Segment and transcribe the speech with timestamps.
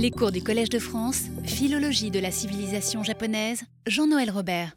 [0.00, 4.76] Les cours du Collège de France, Philologie de la civilisation japonaise, Jean-Noël Robert.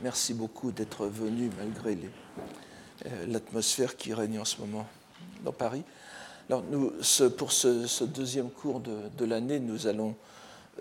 [0.00, 1.98] Merci beaucoup d'être venu malgré
[3.04, 4.86] euh, l'atmosphère qui règne en ce moment
[5.44, 5.82] dans Paris.
[6.48, 6.62] Alors,
[7.36, 10.14] pour ce, deuxième cours de, l'année, nous allons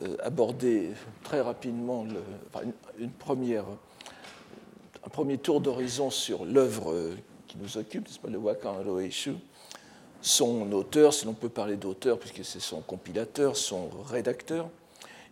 [0.03, 0.91] euh, aborder
[1.23, 2.05] très rapidement
[2.99, 3.65] une, première,
[5.03, 7.17] un premier tour d'horizon sur l'œuvre euh,
[7.47, 9.33] qui nous occupe, le Wakan Roeishu,
[10.27, 14.69] son auteur, si l'on peut parler d'auteur, puisque c'est son compilateur, son rédacteur,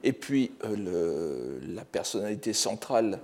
[0.03, 3.19] et puis euh, la personnalité centrale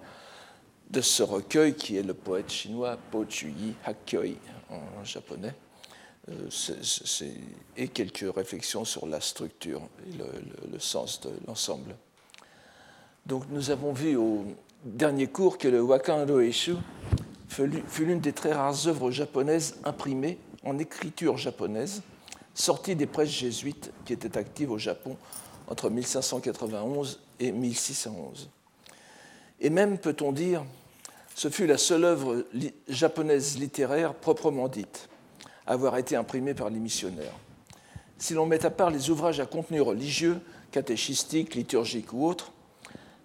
[0.90, 4.36] de ce recueil qui est le poète chinois Po Chuyi Hakkyoi
[4.70, 5.54] en japonais,
[6.30, 6.50] euh,
[7.78, 10.17] et quelques réflexions sur la structure et
[10.72, 11.95] le, sens de l'ensemble.
[13.26, 14.45] Donc nous avons vu au
[14.84, 20.78] dernier cours que le Wakan l'u- fut l'une des très rares œuvres japonaises imprimées en
[20.78, 22.02] écriture japonaise,
[22.54, 25.18] sortie des presses jésuites qui étaient actives au Japon
[25.68, 28.50] entre 1591 et 1611.
[29.59, 30.64] Et même, peut-on dire,
[31.36, 32.45] ce fut la seule œuvre
[32.88, 35.08] japonaise littéraire proprement dite
[35.66, 37.36] à avoir été imprimée par les missionnaires.
[38.18, 40.40] Si l'on met à part les ouvrages à contenu religieux,
[40.72, 42.52] catéchistiques, liturgiques ou autres,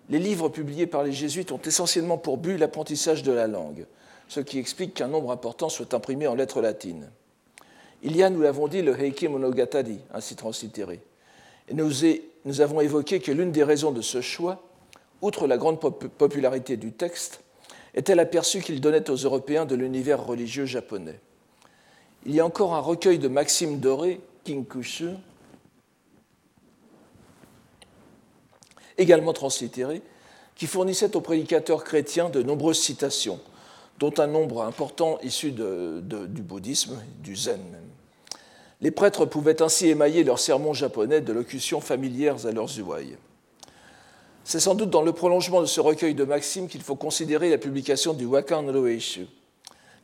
[0.08, 3.86] les livres publiés par les jésuites ont essentiellement pour but l'apprentissage de la langue,
[4.28, 7.10] ce qui explique qu'un nombre important soit imprimé en lettres latines.
[8.02, 11.00] Il y a, nous l'avons dit, le Heike Monogatari, ainsi translittéré.
[11.68, 14.62] Et nous, avons évoqué que l'une des raisons de ce choix,
[15.22, 17.40] outre la grande pop- popularité du texte,
[17.94, 21.18] était l'aperçu qu'il donnait aux Européens de l'univers religieux japonais.
[22.26, 25.10] Il y a encore un recueil de maximes dorées, Kinkushu,
[28.98, 30.02] également translittéré,
[30.54, 33.40] qui fournissait aux prédicateurs chrétiens de nombreuses citations,
[33.98, 37.85] dont un nombre important issu du bouddhisme, du zen même.
[38.80, 43.16] Les prêtres pouvaient ainsi émailler leurs sermons japonais de locutions familières à leurs ouailles.
[44.44, 47.58] C'est sans doute dans le prolongement de ce recueil de maximes qu'il faut considérer la
[47.58, 49.26] publication du Wakan Roeishu,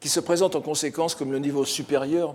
[0.00, 2.34] qui se présente en conséquence comme le niveau supérieur,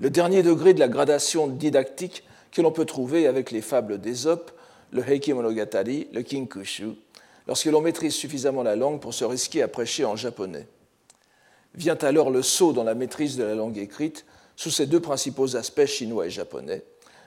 [0.00, 4.50] le dernier degré de la gradation didactique que l'on peut trouver avec les fables d'Ésope,
[4.90, 6.96] le Heike Monogatari, le Kinkushu,
[7.46, 10.66] lorsque l'on maîtrise suffisamment la langue pour se risquer à prêcher en japonais.
[11.74, 14.24] Vient alors le saut dans la maîtrise de la langue écrite
[14.56, 16.82] sous ses deux principaux aspects chinois et japonais.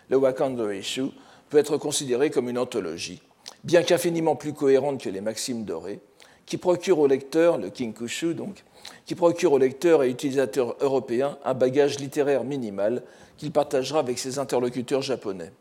[0.10, 1.10] Le Wakan Roeishu
[1.50, 3.22] peut être considéré comme une anthologie,
[3.64, 6.00] bien qu'infiniment plus cohérente que les maximes dorées,
[6.46, 8.64] qui procure au lecteur, le Kinkushu donc,
[9.06, 13.04] qui procure au lecteur et utilisateur européen un bagage littéraire minimal
[13.38, 15.52] qu'il partagera avec ses interlocuteurs japonais.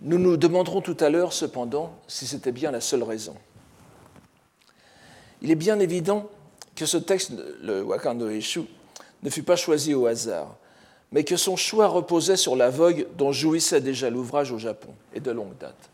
[0.00, 3.34] Nous nous demanderons tout à l'heure, cependant, si c'était bien la seule raison.
[5.42, 6.28] Il est bien évident
[6.74, 7.32] que ce texte,
[7.62, 8.62] le Wakando Eshu,
[9.26, 10.56] ne fut pas choisi au hasard,
[11.10, 15.20] mais que son choix reposait sur la vogue dont jouissait déjà l'ouvrage au Japon, et
[15.20, 15.90] de longue date.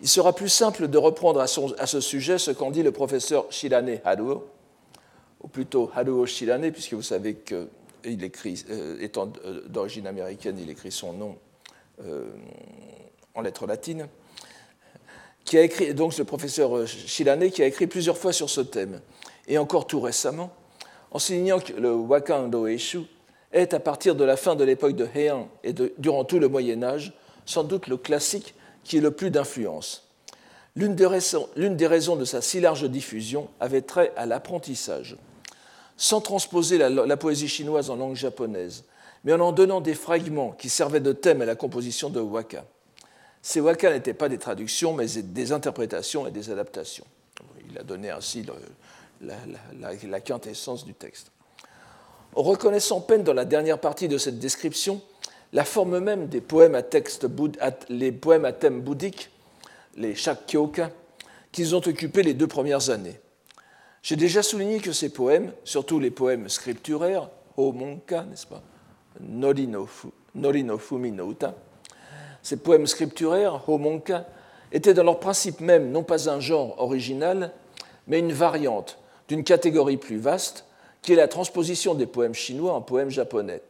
[0.00, 3.98] Il sera plus simple de reprendre à, ce sujet ce qu'en dit le professeur Shirane
[4.04, 4.46] Haruo,
[5.42, 10.70] ou plutôt Haruo Shirane, puisque vous savez qu'il écrit, euh, étant euh, d'origine américaine, il
[10.70, 11.36] écrit son nom
[12.04, 12.30] euh,
[13.34, 14.06] en lettres latines,
[15.44, 19.00] qui a écrit, donc le professeur Shirane, qui a écrit plusieurs fois sur ce thème,
[19.48, 20.52] et encore tout récemment,
[21.12, 23.02] en soulignant que le Wakan Roeishu
[23.52, 26.82] est, à partir de la fin de l'époque de Heian et durant tout le Moyen
[26.82, 27.12] Âge,
[27.44, 30.08] sans doute le classique qui est le plus d'influence.
[30.74, 35.16] L'une des, raisons- de sa si large diffusion avait trait à l'apprentissage,
[35.98, 38.84] sans transposer la, poésie chinoise en langue japonaise,
[39.24, 42.64] mais en en donnant des fragments qui servaient de thème à la composition de waka.
[43.42, 47.04] Ces waka n'étaient pas des traductions, mais des interprétations et des adaptations.
[47.70, 48.44] Il a donné ainsi
[49.22, 51.30] la, quintessence du texte.
[52.34, 55.00] Reconnaissant peine dans la dernière partie de cette description
[55.52, 57.26] la forme même des poèmes à, texte
[57.90, 59.30] les poèmes à thème bouddhique,
[59.96, 60.90] les shakkyoka,
[61.52, 63.20] qu'ils ont occupé les deux premières années.
[64.02, 67.28] J'ai déjà souligné que ces poèmes, surtout les poèmes scripturaires,
[67.58, 68.62] Homonka, n'est-ce pas,
[69.20, 71.54] Nori no, fu, Nori no Fumi no Uta,
[72.42, 74.26] ces poèmes scripturaires, Homonka,
[74.72, 77.52] étaient dans leur principe même non pas un genre original,
[78.06, 78.98] mais une variante
[79.32, 80.66] d'une catégorie plus vaste,
[81.00, 83.62] qui est la transposition des poèmes chinois en poèmes japonais,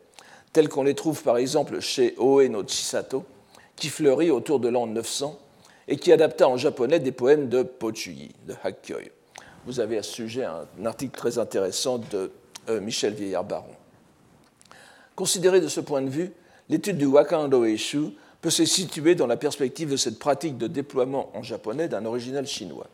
[0.52, 3.22] tels qu'on les trouve par exemple chez Oe no Chisato,
[3.76, 5.38] qui fleurit autour de l'an 900
[5.86, 9.12] et qui adapta en japonais des poèmes de Pochuyi, de Hakkyoi.
[9.64, 12.32] Vous avez à ce sujet un article très intéressant de
[12.68, 13.76] euh, Michel Vieillard-Baron.
[15.14, 16.32] Considéré de ce point de vue,
[16.70, 21.30] l'étude du Wakan Roeishu peut se situer dans la perspective de cette pratique de déploiement
[21.34, 22.88] en japonais d'un original chinois.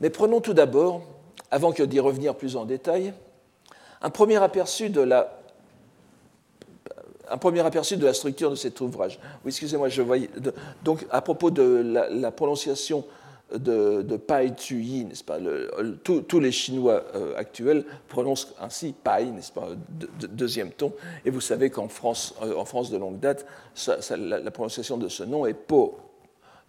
[0.00, 1.02] Mais prenons tout d'abord,
[1.50, 3.12] avant que d'y revenir plus en détail,
[4.02, 5.36] un premier aperçu de la
[7.30, 9.18] la structure de cet ouvrage.
[9.44, 10.30] Oui, excusez-moi, je voyais.
[10.84, 13.04] donc, à propos de la, prononciation
[13.54, 15.38] de, Pai Yi, n'est-ce pas
[16.04, 19.68] Tous les Chinois euh, actuels prononcent ainsi Pai, n'est-ce pas
[20.30, 20.92] Deuxième ton.
[21.24, 23.46] Et vous savez qu'en France, euh, en France de longue date,
[24.10, 25.98] la, prononciation de ce nom est Po,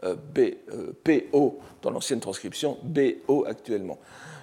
[0.04, 0.40] B,
[1.04, 3.98] PO dans l'ancienne transcription, BO actuellement.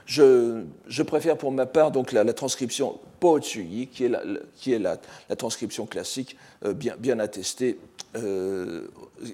[0.07, 4.23] Je, préfère pour ma part donc la, transcription Po Chuyi, qui est la,
[4.57, 4.99] qui est la,
[5.37, 7.79] transcription classique euh, bien, bien attestée,
[8.17, 8.87] euh,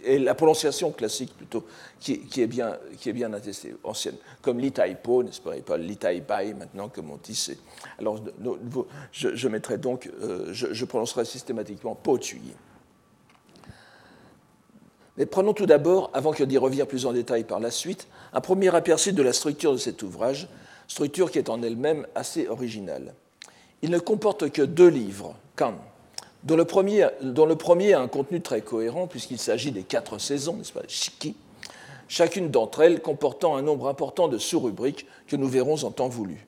[0.05, 1.67] et la prononciation classique plutôt,
[1.99, 6.89] qui, est bien, qui est bien attestée, ancienne, comme l'Itaipo, n'est-ce pas, et pas maintenant,
[6.89, 7.57] comme on dit.
[7.99, 8.21] Alors
[9.13, 12.55] je, mettrai donc, euh, je, prononcerai systématiquement Po Chuyi.
[15.17, 18.41] Mais prenons tout d'abord, avant que d'y revenir plus en détail par la suite, un
[18.41, 20.49] premier aperçu de la structure de cet ouvrage,
[20.89, 23.15] structure qui est en elle-même assez originale.
[23.83, 25.75] Il ne comporte que deux livres, Kan,
[26.43, 30.83] dont le premier, a un contenu très cohérent puisqu'il s'agit des quatre saisons, n'est-ce pas,
[30.89, 31.35] Shiki,
[32.09, 36.47] chacune d'entre elles comportant un nombre important de sous-rubriques que nous verrons en temps voulu.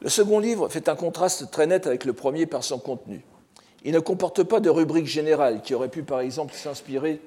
[0.00, 3.24] Le second livre fait un contraste très net avec le premier par son contenu.
[3.84, 7.20] Il ne comporte pas de rubrique générale qui aurait pu par exemple s'inspirer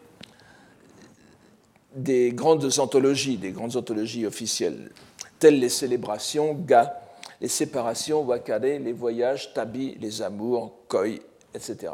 [1.97, 4.91] des grandes anthologies, des grandes anthologies officielles,
[5.39, 7.01] telles les célébrations, ga,
[7.41, 11.19] les séparations, wakare, les voyages, tabi, les amours, koi,
[11.53, 11.93] etc.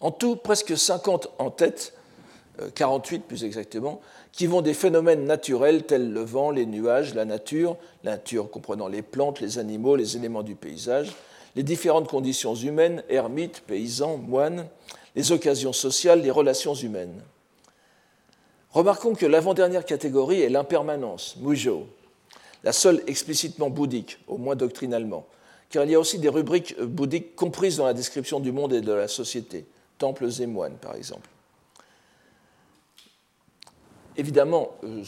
[0.00, 1.94] En tout, presque 50 en tête,
[2.74, 4.00] 48 euh, plus exactement,
[4.32, 8.88] qui vont des phénomènes naturels tels le vent, les nuages, la nature, la nature comprenant
[8.88, 11.14] les plantes, les animaux, les éléments du paysage,
[11.54, 14.66] les différentes conditions humaines, ermites, paysans, moines,
[15.14, 17.22] les occasions sociales, les relations humaines.
[18.72, 21.88] Remarquons que l'avant-dernière catégorie est l'impermanence, mujo,
[22.62, 25.26] la seule explicitement bouddhique, au moins doctrinalement,
[25.70, 28.80] car il y a aussi des rubriques bouddhiques comprises dans la description du monde et
[28.80, 29.64] de la société,
[29.98, 31.29] temples et moines par exemple.
[34.20, 35.02] Évidemment, euh,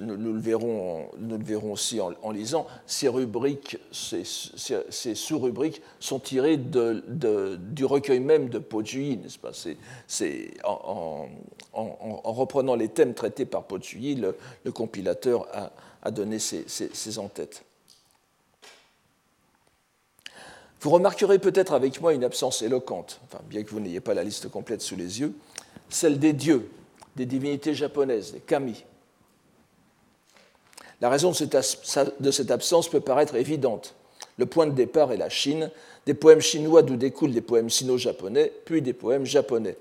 [0.00, 4.24] nous le verrons, nous le verrons aussi en, lisant, ces rubriques, ces,
[5.14, 9.50] sous-rubriques sont tirées du recueil même de Pojuyi, n'est-ce pas?
[10.06, 11.28] C'est en,
[11.74, 15.46] reprenant les thèmes traités par Pojuyi, le, compilateur
[16.02, 17.64] a, donné ces, en-têtes.
[20.80, 23.20] Vous remarquerez peut-être avec moi une absence éloquente,
[23.50, 25.34] bien que vous n'ayez pas la liste complète sous les yeux,
[25.90, 26.70] celle des dieux
[27.16, 28.84] des divinités japonaises, des kami.
[31.00, 33.94] La raison de cette absence peut paraître évidente.
[34.38, 35.70] Le point de départ est la Chine,
[36.04, 39.76] des poèmes chinois d'où découlent des poèmes sino-japonais, puis des poèmes japonais.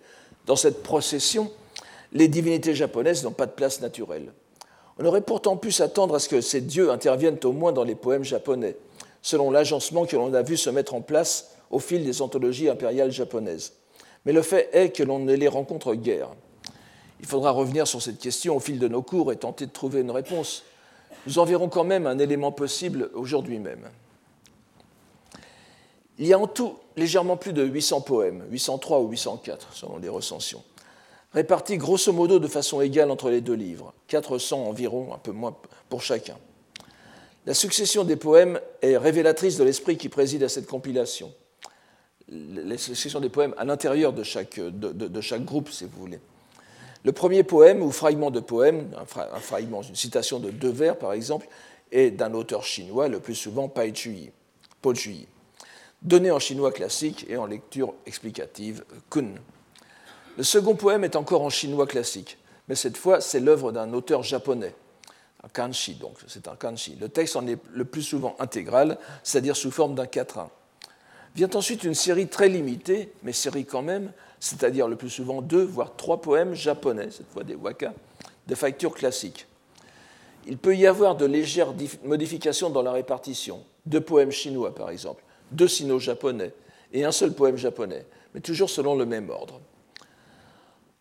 [0.45, 1.51] Dans cette procession,
[2.13, 4.31] les divinités japonaises n'ont pas de place naturelle.
[4.97, 7.95] On aurait pourtant pu s'attendre à ce que ces dieux interviennent au moins dans les
[7.95, 8.77] poèmes japonais,
[9.21, 13.11] selon l'agencement que l'on a vu se mettre en place au fil des anthologies impériales
[13.11, 13.73] japonaises.
[14.25, 16.29] Mais le fait est que l'on ne les rencontre guère.
[17.19, 20.01] Il faudra revenir sur cette question au fil de nos cours et tenter de trouver
[20.01, 20.63] une réponse.
[21.27, 23.89] Nous en verrons quand même un élément possible aujourd'hui même.
[26.17, 30.07] Il y a en tout légèrement plus de 800 poèmes, 803 ou 804 selon les
[30.07, 30.63] recensions,
[31.33, 35.56] répartis grosso modo de façon égale entre les deux livres, 400 environ, un peu moins
[35.89, 36.38] pour chacun.
[37.45, 41.33] La succession des poèmes est révélatrice de l'esprit qui préside à cette compilation.
[42.29, 46.19] La succession des poèmes à l'intérieur de chaque, de chaque groupe, si vous voulez.
[47.05, 51.13] Le premier poème ou fragment de poème, un fragment, une citation de deux vers par
[51.13, 51.47] exemple,
[51.91, 54.31] est d'un auteur chinois, le plus souvent Pai Chuyi,
[54.81, 55.27] Po Chuyi,
[56.01, 59.35] donné en chinois classique et en lecture explicative Kun.
[60.35, 64.24] Le second poème est encore en chinois classique, mais cette fois c'est l'œuvre d'un auteur
[64.24, 64.74] japonais,
[65.43, 66.97] un kanshi donc, c'est un kanshi.
[67.00, 70.50] Le texte en est le plus souvent intégral, c'est-à-dire sous forme d'un quatrain.
[71.35, 74.12] Vient ensuite une série très limitée, mais série quand même,
[74.45, 77.95] c'est-à-dire le plus souvent deux, voire trois poèmes japonais, cette fois des waka,
[78.45, 79.47] de facture classique.
[80.45, 81.73] Il peut y avoir de légères
[82.03, 83.63] modifications dans la répartition.
[83.87, 86.53] Deux poèmes chinois, par exemple, deux sino-japonais
[86.93, 89.59] et un seul poème japonais, mais toujours selon le même ordre.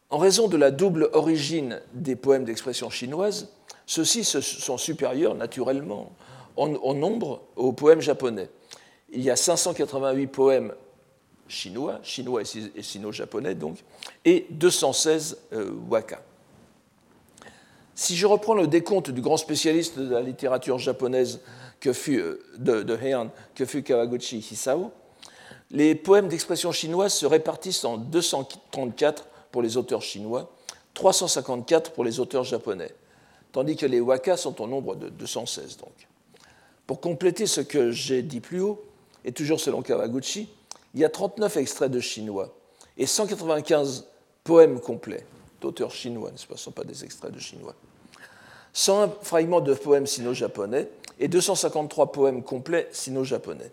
[0.08, 3.50] En raison de la double origine des poèmes d'expression chinoise,
[3.84, 6.12] ceux-ci sont supérieurs naturellement
[6.56, 8.48] en nombre aux poèmes japonais.
[9.12, 10.72] Il y a 588 poèmes
[11.48, 13.78] chinois, chinois et sino-japonais donc,
[14.24, 16.22] et 216 euh, waka.
[17.94, 21.40] Si je reprends le décompte du grand spécialiste de la littérature japonaise
[21.80, 24.90] que fut, euh, de, Heian, que fut Kawaguchi Hisao,
[25.70, 30.52] les poèmes d'expression chinoise se répartissent en 234 pour les auteurs chinois,
[30.94, 32.90] 354 pour les auteurs japonais,
[33.52, 36.08] tandis que les waka sont au nombre de 216 donc.
[36.86, 38.84] Pour compléter ce que j'ai dit plus haut,
[39.24, 40.48] et toujours selon Kawaguchi,
[40.94, 42.54] il y a 39 extraits de chinois
[42.96, 44.06] et 195
[44.44, 45.26] poèmes complets
[45.60, 47.74] d'auteurs chinois, ce ne sont pas des extraits de chinois.
[48.74, 53.70] 101 fragments de poèmes sino-japonais et 253 poèmes complets sino-japonais.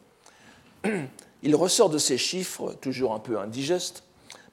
[1.43, 4.03] Il ressort de ces chiffres, toujours un peu indigestes,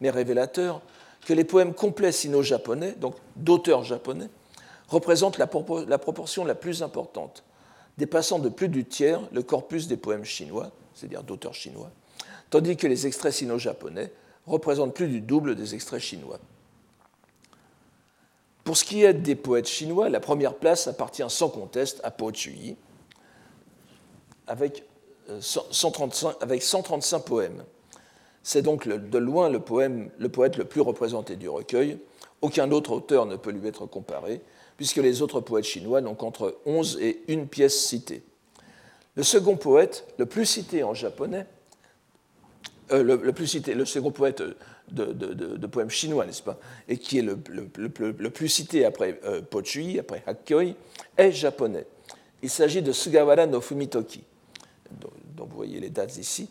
[0.00, 0.80] mais révélateurs,
[1.26, 4.28] que les poèmes complets sino-japonais, donc d'auteurs japonais,
[4.88, 7.44] représentent la, proportion la plus importante,
[7.98, 11.90] dépassant de plus du tiers le corpus des poèmes chinois, c'est-à-dire d'auteurs chinois,
[12.50, 14.12] tandis que les extraits sino-japonais
[14.47, 16.38] représentent plus du double des extraits chinois.
[18.64, 22.33] Pour ce qui est des poètes chinois, la première place appartient sans conteste à Po
[22.33, 22.76] Chuyi,
[24.47, 24.85] avec,
[25.40, 27.64] 135, euh, avec 135 poèmes.
[28.43, 31.99] C'est donc de loin le poète le plus représenté du recueil.
[32.40, 34.43] Aucun autre auteur ne peut lui être comparé,
[34.76, 38.23] puisque les autres poètes chinois n'ont qu'entre 11 et une pièce citée.
[39.17, 41.47] Le second poète, le plus cité en japonais,
[42.92, 44.42] euh, le, plus cité, le second poète
[44.90, 50.23] de, poèmes chinois, n'est-ce pas, et qui est le, plus cité après euh, Pochui, après
[50.26, 50.75] Hakkoi,
[51.16, 51.87] est japonais.
[52.42, 54.23] Il s'agit de Sugawara no Fumitoki,
[54.90, 55.11] dont,
[55.45, 56.49] vous voyez les dates ici,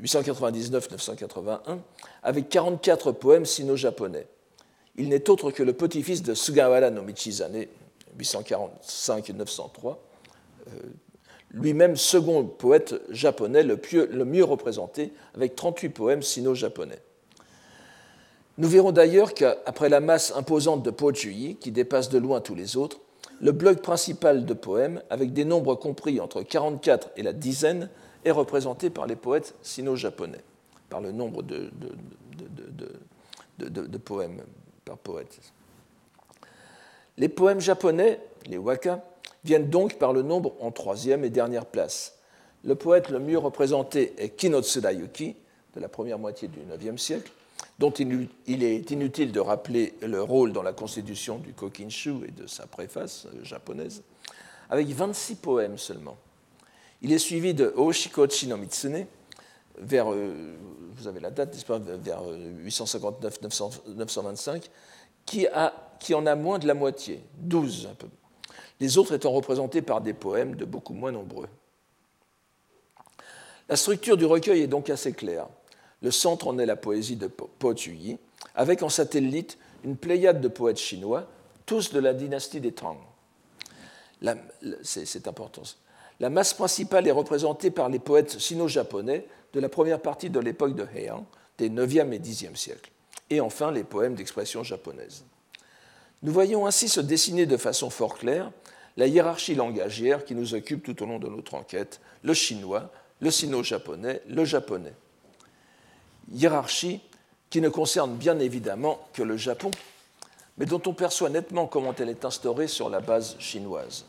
[0.00, 1.76] 899-981, euh,
[2.22, 4.26] avec 44 poèmes sino-japonais.
[4.96, 7.66] Il n'est autre que le petit-fils de Sugawara no Michizane,
[8.18, 9.96] 845-903,
[11.52, 17.00] lui-même second poète japonais le, mieux représenté, avec 38 poèmes sino-japonais.
[18.58, 22.54] Nous verrons d'ailleurs qu'après la masse imposante de Po Chuyi, qui dépasse de loin tous
[22.54, 22.98] les autres,
[23.40, 27.88] le bloc principal de poèmes, avec des nombres compris entre 44 et la dizaine,
[28.24, 30.40] est représenté par les poètes sino-japonais,
[30.90, 31.70] par le nombre de,
[33.98, 34.42] poèmes
[34.84, 35.38] par poète.
[37.16, 39.04] Les poèmes japonais, les waka,
[39.44, 42.18] viennent donc par le nombre en troisième et dernière place.
[42.64, 45.36] Le poète le mieux représenté est Kinotsurayuki,
[45.74, 47.30] de la première moitié du IXe siècle,
[47.78, 48.28] dont il
[48.64, 53.26] est inutile de rappeler le rôle dans la constitution du Kokinshu et de sa préface
[53.26, 54.02] euh, japonaise,
[54.70, 56.16] avec 26 poèmes seulement.
[57.00, 59.06] Il est suivi de Oshikochi no Mitsune,
[59.78, 60.56] vers, euh,
[60.94, 61.54] vous avez la date,
[62.02, 62.22] vers
[62.66, 64.58] 859-925, euh,
[65.24, 65.46] qui,
[66.00, 68.08] qui en a moins de la moitié, 12 un peu.
[68.80, 71.48] Les autres étant représentés par des poèmes de beaucoup moins nombreux.
[73.68, 75.46] La structure du recueil est donc assez claire.
[76.00, 78.18] Le centre en est la poésie de Po Chuyi,
[78.54, 81.26] avec en satellite une pléiade de poètes chinois,
[81.66, 82.98] tous de la dynastie des Tang.
[84.82, 85.62] C'est important.
[86.20, 90.74] La masse principale est représentée par les poètes sino-japonais de la première partie de l'époque
[90.74, 91.26] de Heian,
[91.58, 92.90] des 9e et 10e siècles,
[93.30, 95.24] et enfin les poèmes d'expression japonaise.
[96.22, 98.50] Nous voyons ainsi se dessiner de façon fort claire
[98.98, 102.90] la hiérarchie langagière qui nous occupe tout au long de notre enquête, le chinois,
[103.20, 104.92] le sino-japonais, le japonais
[106.32, 107.00] hiérarchie
[107.50, 109.70] qui ne concerne bien évidemment que le Japon,
[110.58, 114.04] mais dont on perçoit nettement comment elle est instaurée sur la base chinoise.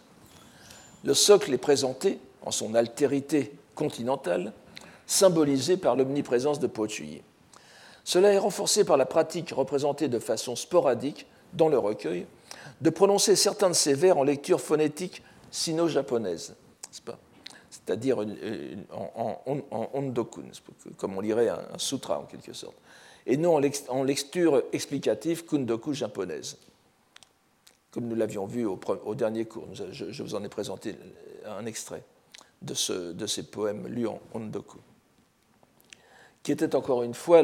[1.04, 4.52] Le socle est présenté en son altérité continentale,
[5.08, 7.22] symbolisé par l'omniprésence de Po Chuyi.
[8.04, 12.26] Cela est renforcé par la pratique représentée de façon sporadique dans le recueil
[12.82, 16.56] de prononcer certains de ces vers en lecture phonétique sino-japonaise
[17.70, 18.20] c'est-à-dire
[18.92, 20.42] en, en, ondoku,
[20.98, 22.76] comme on lirait un, sutra en quelque sorte,
[23.26, 26.58] et non en lecture explicative kundoku japonaise,
[27.92, 29.68] comme nous l'avions vu au, dernier cours.
[29.74, 30.96] Je, vous en ai présenté
[31.46, 32.04] un extrait
[32.62, 34.80] de, de ces poèmes lus en ondoku,
[36.44, 37.42] qui était encore une fois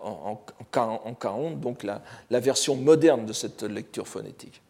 [0.00, 0.38] en,
[0.74, 4.60] en, donc la, la version moderne de cette lecture phonétique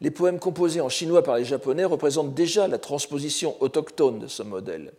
[0.00, 4.42] les poèmes composés en chinois par les Japonais représentent déjà la transposition autochtone de ce
[4.42, 4.92] modèle.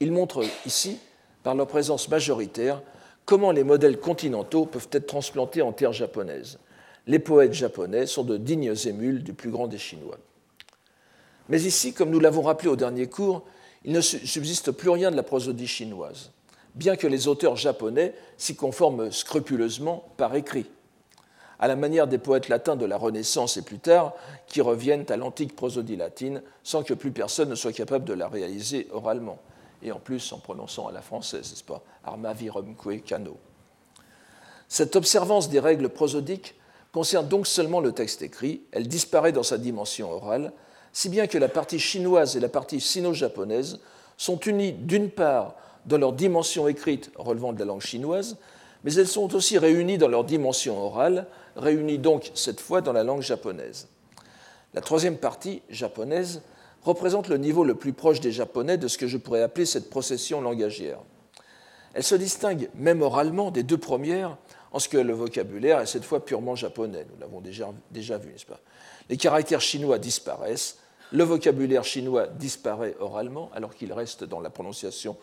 [0.00, 0.98] Ils montrent ici,
[1.42, 2.82] par leur présence majoritaire,
[3.24, 6.58] comment les modèles continentaux peuvent être transplantés en terre japonaise.
[7.06, 10.18] Les poètes japonais sont de dignes émules du plus grand des Chinois.
[11.48, 13.44] Mais ici, comme nous l'avons rappelé au dernier cours,
[13.84, 16.30] il ne subsiste plus rien de la prosodie chinoise,
[16.74, 20.66] bien que les auteurs japonais s'y conforment scrupuleusement par écrit
[21.58, 24.12] à la manière des poètes latins de la Renaissance et plus tard,
[24.46, 28.28] qui reviennent à l'antique prosodie latine sans que plus personne ne soit capable de la
[28.28, 29.38] réaliser oralement,
[29.82, 33.36] et en plus en prononçant à la française, n'est-ce pas Arma virumque cano.
[34.68, 36.54] Cette observance des règles prosodiques
[36.92, 40.52] concerne donc seulement le texte écrit, elle disparaît dans sa dimension orale,
[40.94, 43.80] si bien que la partie chinoise et la partie sino-japonaise
[44.16, 48.38] sont unies d'une part dans leur dimension écrite relevant de la langue chinoise,
[48.84, 53.02] mais elles sont aussi réunies dans leur dimension orale, réunies donc cette fois dans la
[53.02, 53.88] langue japonaise.
[54.72, 56.42] La troisième partie, japonaise,
[56.82, 59.90] représente le niveau le plus proche des Japonais de ce que je pourrais appeler cette
[59.90, 60.98] procession langagière.
[61.94, 64.36] Elle se distingue même oralement des deux premières
[64.70, 67.06] en ce que le vocabulaire est cette fois purement japonais.
[67.12, 68.60] Nous l'avons déjà, déjà vu, n'est-ce pas?
[69.08, 70.78] Les caractères chinois disparaissent,
[71.12, 75.16] le vocabulaire chinois disparaît oralement alors qu'il reste dans la prononciation,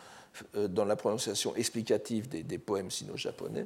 [0.56, 3.66] euh, dans la prononciation explicative des, poèmes sino-japonais,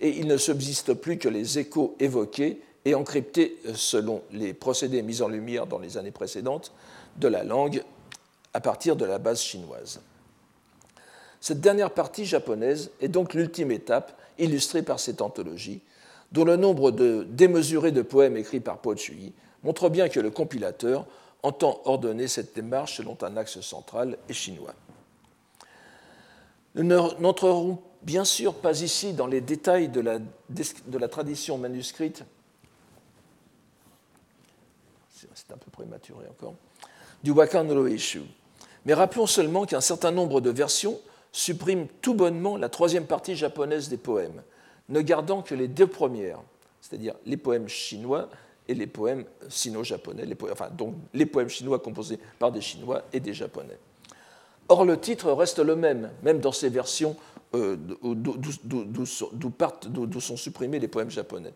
[0.00, 5.02] et il ne subsiste plus que les échos évoqués et encryptés euh, selon les procédés
[5.02, 6.72] mis en lumière dans les années précédentes
[7.16, 7.82] de la langue
[8.54, 10.00] à partir de la base chinoise.
[11.40, 15.80] Cette dernière partie japonaise est donc l'ultime étape illustrée par cette anthologie,
[16.32, 20.30] dont le nombre de démesuré de poèmes écrits par Po Chui montre bien que le
[20.30, 21.06] compilateur
[21.42, 24.74] entend ordonner cette démarche selon un axe central et chinois.
[26.74, 32.24] Nous n'entrerons bien sûr pas ici dans les détails de la, tradition manuscrite,
[35.10, 36.54] c'est un peu prématuré encore,
[37.22, 38.22] du Wakan Roeshu.
[38.84, 41.00] Mais rappelons seulement qu'un certain nombre de versions
[41.32, 44.42] supprime tout bonnement la troisième partie japonaise des poèmes,
[44.88, 46.40] ne gardant que les deux premières,
[46.80, 48.28] c'est-à-dire les poèmes chinois
[48.68, 50.24] et les poèmes sino-japonais,
[50.76, 53.78] donc les poèmes chinois composés par des Chinois et des Japonais.
[54.68, 57.16] Or, le titre reste le même, même dans ces versions
[57.52, 58.20] d'où
[60.20, 61.54] sont supprimés les poèmes japonais.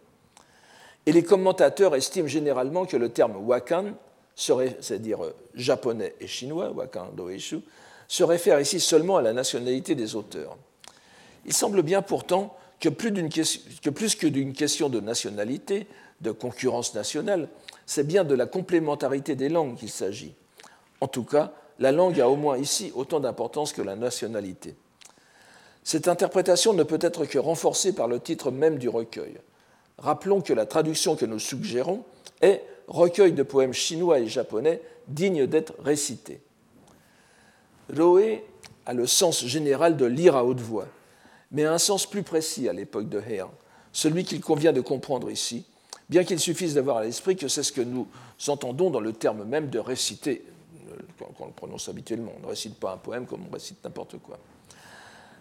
[1.04, 3.92] Et les commentateurs estiment généralement que le terme wakan,
[4.34, 7.60] c'est-à-dire euh, japonais et chinois, wakan doeshu,
[8.08, 10.56] se réfère ici seulement à la nationalité des auteurs.
[11.44, 15.86] Il semble bien pourtant que, plus que d'une question de nationalité,
[16.22, 17.48] de concurrence nationale,
[17.86, 20.34] c'est bien de la complémentarité des langues qu'il s'agit.
[21.00, 24.74] En tout cas, la langue a au moins ici autant d'importance que la nationalité.
[25.84, 29.36] Cette interprétation ne peut être que renforcée par le titre même du recueil.
[29.98, 32.04] Rappelons que la traduction que nous suggérons
[32.40, 36.40] est Recueil de poèmes chinois et japonais dignes d'être récités.
[37.94, 38.44] Roé
[38.86, 40.88] a le sens général de lire à haute voix,
[41.50, 43.50] mais a un sens plus précis à l'époque de Heian,
[43.92, 45.64] celui qu'il convient de comprendre ici,
[46.12, 48.06] bien qu'il suffise d'avoir à l'esprit que c'est ce que nous
[48.46, 50.44] entendons dans le terme même de réciter,
[51.18, 52.34] quand on le prononce habituellement.
[52.36, 54.38] On ne récite pas un poème comme on récite n'importe quoi.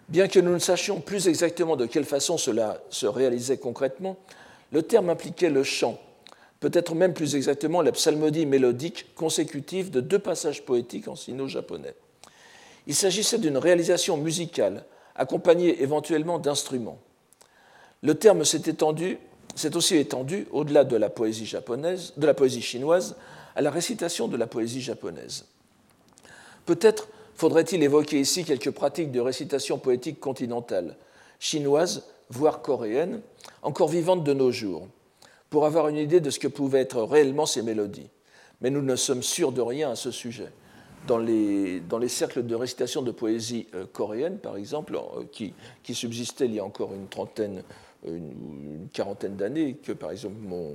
[0.08, 4.16] Bien que nous ne sachions plus exactement de quelle façon cela se réalisait concrètement,
[4.70, 6.00] le terme impliquait le chant,
[6.58, 11.94] peut-être même plus exactement la psalmodie mélodique consécutive de deux passages poétiques en sino-japonais.
[12.86, 16.98] Il s'agissait d'une réalisation musicale, accompagnée éventuellement d'instruments.
[18.00, 19.18] Le terme s'est étendu,
[19.54, 23.16] s'est aussi étendu au-delà de la poésie japonaise, de la poésie chinoise,
[23.54, 25.46] à la récitation de la poésie japonaise.
[26.64, 30.96] Peut-être faudrait-il évoquer ici quelques pratiques de récitation poétique continentale,
[31.38, 33.20] chinoise, voire coréenne,
[33.62, 34.86] encore vivantes de nos jours,
[35.50, 38.08] pour avoir une idée de ce que pouvaient être réellement ces mélodies.
[38.60, 40.48] Mais nous ne sommes sûrs de rien à ce sujet
[41.06, 45.52] dans les, dans les cercles de récitation de poésie euh, coréenne, par exemple, euh, qui,
[45.82, 47.62] qui, subsistaient il y a encore une trentaine,
[48.06, 50.74] une, quarantaine d'années, que par exemple mon,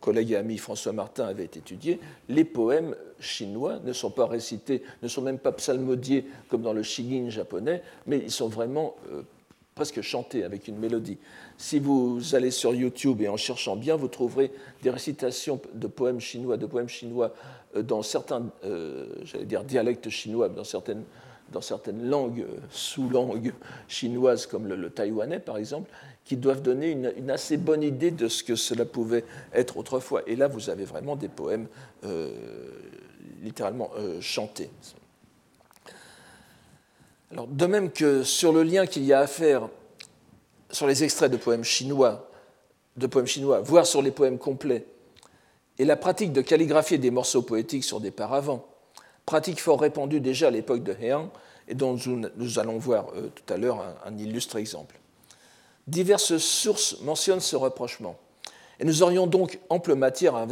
[0.00, 5.08] collègue et ami François Martin avait étudié, les poèmes chinois ne sont pas récités, ne
[5.08, 9.22] sont même pas psalmodiés comme dans le shigin japonais, mais ils sont vraiment euh,
[9.74, 11.18] presque chantés avec une mélodie.
[11.56, 14.50] Si vous allez sur YouTube et en cherchant bien, vous trouverez
[14.82, 17.32] des récitations de poèmes chinois, de poèmes chinois
[17.76, 21.04] euh, dans certains, euh, j'allais dire dialectes chinois, dans certaines,
[21.52, 23.52] dans certaines langues, sous-langues
[23.86, 25.90] chinoises comme le, taïwanais par exemple,
[26.28, 30.22] qui doivent donner une, assez bonne idée de ce que cela pouvait être autrefois.
[30.26, 31.66] Et là, vous avez vraiment des poèmes
[33.42, 34.70] littéralement chantés.
[37.30, 39.68] Alors, de même que sur le lien qu'il y a à faire
[40.70, 42.30] sur les extraits de poèmes chinois,
[42.96, 44.86] de poèmes chinois, voire sur les poèmes complets,
[45.78, 48.66] et la pratique de calligraphier des morceaux poétiques sur des paravents,
[49.26, 51.30] pratique fort répandue déjà à l'époque de Heian
[51.68, 51.96] et dont
[52.36, 54.97] nous allons voir euh, tout à l'heure un, illustre exemple.
[55.88, 58.18] Diverses sources mentionnent ce rapprochement.
[58.78, 60.46] Et nous aurions donc ample matière à,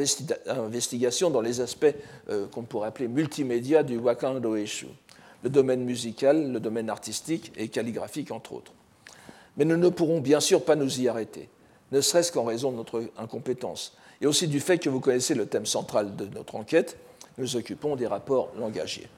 [0.48, 1.94] investigation dans les aspects
[2.30, 4.86] euh, qu'on pourrait appeler multimédia du Wakan Doeshu,
[5.42, 8.72] le domaine musical, le domaine artistique et calligraphique entre autres.
[9.58, 11.50] Mais nous ne pourrons bien sûr pas nous y arrêter,
[11.92, 15.44] ne serait-ce qu'en raison de notre incompétence, et aussi du fait que vous connaissez le
[15.44, 16.96] thème central de notre enquête,
[17.36, 19.08] nous occupons des rapports langagiers.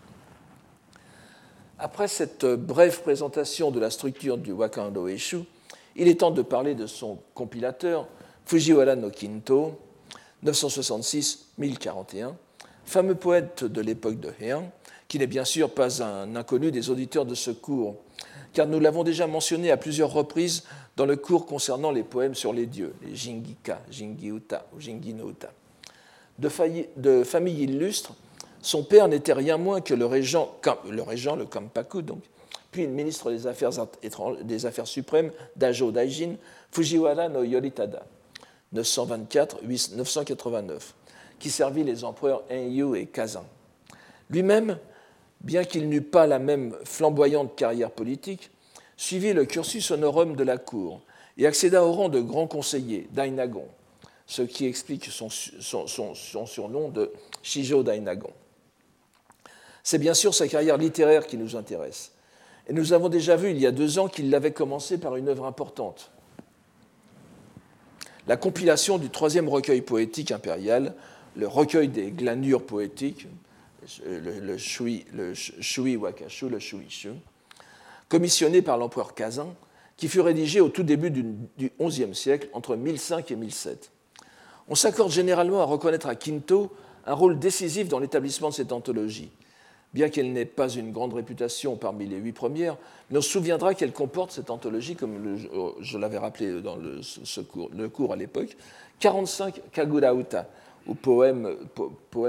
[1.79, 5.45] Après cette brève présentation de la structure du Wakando Eshu,
[5.99, 8.07] il est temps de parler de son compilateur,
[8.47, 9.79] Fujiwara no Kinto,
[10.45, 12.35] 966-1041,
[12.85, 14.71] fameux poète de l'époque de Heian,
[15.09, 17.97] qui n'est bien sûr pas un inconnu des auditeurs de ce cours,
[18.53, 20.65] car nous l'avons déjà mentionné à plusieurs reprises
[20.97, 25.53] dans le cours concernant les poèmes sur les dieux, les Jingika, Jingiuta ou Jinginouta.
[26.39, 26.49] De,
[26.97, 28.15] de famille illustre,
[28.61, 30.57] son père n'était rien moins que le régent,
[30.89, 32.21] le, régent, le Kampaku, donc,
[32.79, 33.71] puis ministre des Affaires,
[34.43, 36.37] des Affaires suprêmes d'Ajo Daijin,
[36.71, 38.07] Fujiwara no Yoritada,
[38.73, 40.93] 924-989,
[41.41, 43.45] qui servit les empereurs Enyu et Kazan.
[44.31, 44.79] Lui-même,
[45.41, 48.53] bien qu'il n'eût pas la même flamboyante carrière politique,
[48.97, 51.01] suivit le cursus honorum de la cour
[51.37, 53.67] et accéda au rang de grand conseiller, Dainagon,
[54.25, 57.11] ce qui explique son, son surnom de
[57.43, 58.31] Shijo Dainagon.
[59.83, 62.13] C'est bien sûr sa carrière littéraire qui nous intéresse.
[62.69, 65.29] Et nous avons déjà vu il y a deux ans qu'il l'avait commencé par une
[65.29, 66.11] œuvre importante,
[68.27, 70.95] la compilation du troisième recueil poétique impérial,
[71.35, 73.27] le recueil des glanures poétiques,
[74.05, 77.13] le, Shui, le Shui Wakashu, le Shuishu,
[78.11, 79.55] commissionné par l'empereur Kazan,
[79.97, 83.91] qui fut rédigé au tout début du XIe siècle, entre 1005 et 1007.
[84.69, 86.71] On s'accorde généralement à reconnaître à Quinto
[87.07, 89.31] un rôle décisif dans l'établissement de cette anthologie.
[89.95, 92.77] Bien qu'elle n'ait pas une grande réputation parmi les huit premières,
[93.11, 95.39] mais on se souviendra qu'elle comporte cette anthologie, comme
[95.81, 97.01] je l'avais rappelé dans le,
[97.45, 98.55] cours, le cours à l'époque,
[99.01, 100.47] 45 Kagurauta,
[100.87, 101.57] ou poèmes,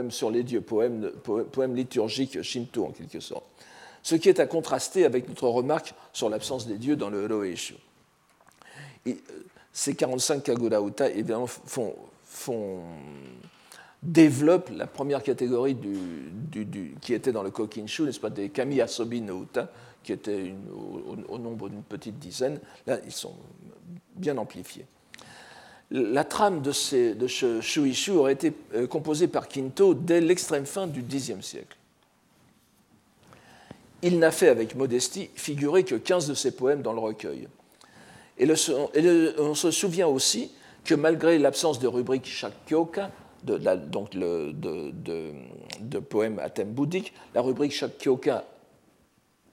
[0.09, 1.11] sur les dieux, poèmes,
[1.51, 3.45] poèmes liturgiques shinto en quelque sorte.
[4.03, 7.75] Ce qui est à contraster avec notre remarque sur l'absence des dieux dans le Roeishu.
[9.07, 9.13] Euh,
[9.73, 11.93] ces 45 Kagurauta évidemment, font
[14.01, 19.21] développe la première catégorie du, qui était dans le Kokinshu, n'est-ce pas, des Kami Asobi
[19.21, 19.71] no Uta,
[20.03, 20.53] qui étaient
[21.27, 22.59] au, nombre d'une petite dizaine.
[22.87, 23.33] Là, ils sont
[24.15, 24.85] bien amplifiés.
[25.91, 30.65] La trame de, ces, de ce Shuishu aurait été euh, composée par Kinto dès l'extrême
[30.65, 31.75] fin du Xe siècle.
[34.01, 37.47] Il n'a fait avec modestie figurer que 15 de ses poèmes dans le recueil.
[38.37, 38.47] Et,
[39.39, 40.51] on se souvient aussi
[40.85, 43.11] que malgré l'absence de rubrique Shakyoka,
[43.43, 48.45] de, donc le, de, poèmes à thème bouddhique, la rubrique Shakkyoka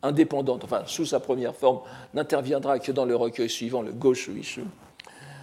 [0.03, 1.81] indépendante, enfin sous sa première forme,
[2.15, 4.63] n'interviendra que dans le recueil suivant, le Goshuishu.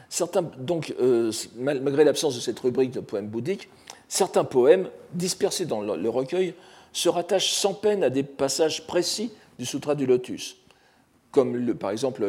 [0.09, 3.67] Certains, donc, euh, malgré l'absence de cette rubrique de poèmes bouddhiques,
[4.07, 6.53] certains poèmes, dispersés dans le recueil,
[6.93, 10.57] se rattachent sans peine à des passages précis du Sutra du Lotus
[11.33, 12.23] comme par exemple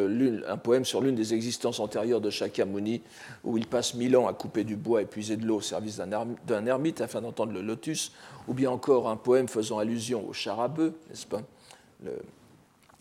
[0.47, 3.03] un poème sur l'une des existences antérieures de Shakyamuni,
[3.43, 5.97] où il passe mille ans à couper du bois et puiser de l'eau au service
[5.97, 8.11] d'un ermite afin d'entendre le lotus,
[8.47, 11.43] ou bien encore un poème faisant allusion au charabeu, n'est-ce pas,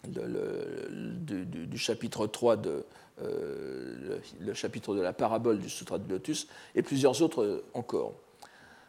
[0.06, 2.84] du, chapitre 3 de,
[3.22, 8.12] euh, le, chapitre de la parabole du Sutra du Lotus, et plusieurs autres encore.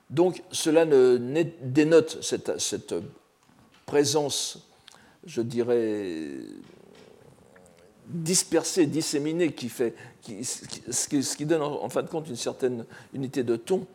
[0.09, 2.93] Donc cela dénote cette, cette
[3.85, 4.67] présence,
[5.25, 6.33] je dirais,
[8.07, 13.55] dispersé, disséminé, qui fait, ce, qui, donne en, fin de compte une certaine unité de
[13.55, 13.85] ton,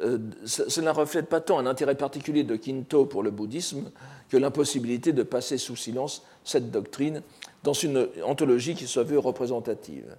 [0.00, 3.90] euh, cela ne reflète pas tant un intérêt particulier de Kinto pour le bouddhisme
[4.30, 7.22] que l'impossibilité de passer sous silence cette doctrine
[7.62, 10.16] dans une anthologie qui se veut représentative,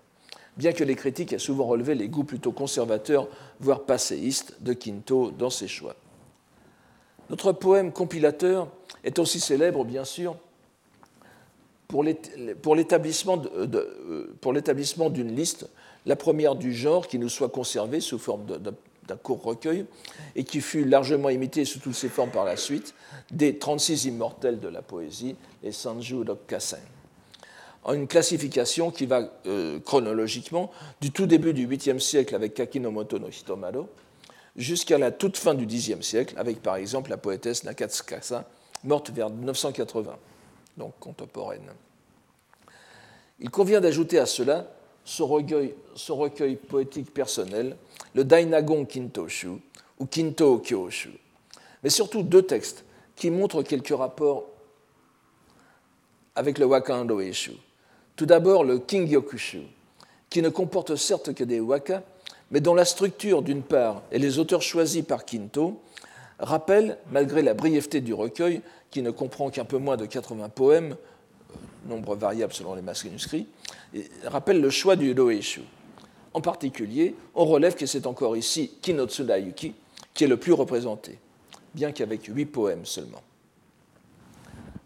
[0.58, 3.28] bien que les critiques aient souvent relevé les goûts plutôt conservateurs,
[3.60, 5.96] voire passéistes, de Kinto dans ses choix.
[7.32, 8.68] Notre poème compilateur
[9.04, 10.38] est aussi célèbre, bien sûr,
[11.88, 13.38] pour l'établissement
[15.10, 15.68] d'une liste,
[16.06, 19.86] la première du genre qui nous soit conservée sous forme d'un court recueil
[20.36, 22.94] et qui fut largement imité sous toutes ses formes par la suite,
[23.32, 26.80] des 36 immortels de la poésie, les Sanju Dokkasen.
[27.86, 33.20] En une classification qui va euh, chronologiquement du tout début du 8e siècle avec Kakinomoto
[33.20, 33.90] no Hitomaro
[34.56, 38.48] jusqu'à la toute fin du 10e siècle avec par exemple la poétesse Nakatsukasa,
[38.86, 40.18] morte vers 980
[40.78, 41.72] donc contemporaine.
[43.40, 44.68] Il convient d'ajouter à cela
[45.06, 47.76] son recueil, poétique personnel,
[48.16, 49.50] le Dainagon Kintoshu
[50.00, 51.12] ou Kinto Kyoshu,
[51.84, 54.46] mais surtout deux textes qui montrent quelques rapports
[56.36, 57.52] avec le Wakando Eshu.
[58.16, 59.64] Tout d'abord le Kingyokushu,
[60.30, 62.04] qui ne comporte certes que des waka,
[62.52, 65.82] mais dont la structure d'une part et les auteurs choisis par Kinto
[66.40, 68.62] rappellent, malgré la brièveté du recueil,
[68.94, 70.96] qui ne comprend qu'un peu moins de 80 poèmes,
[71.50, 73.48] euh, nombre variable selon les manuscrits,
[74.26, 75.62] rappelle le choix du Doeishu.
[76.36, 79.74] En particulier, on relève que c'est encore ici Kinotsuda Yuki
[80.14, 81.18] qui est le plus représenté,
[81.74, 83.24] bien qu'avec huit poèmes seulement.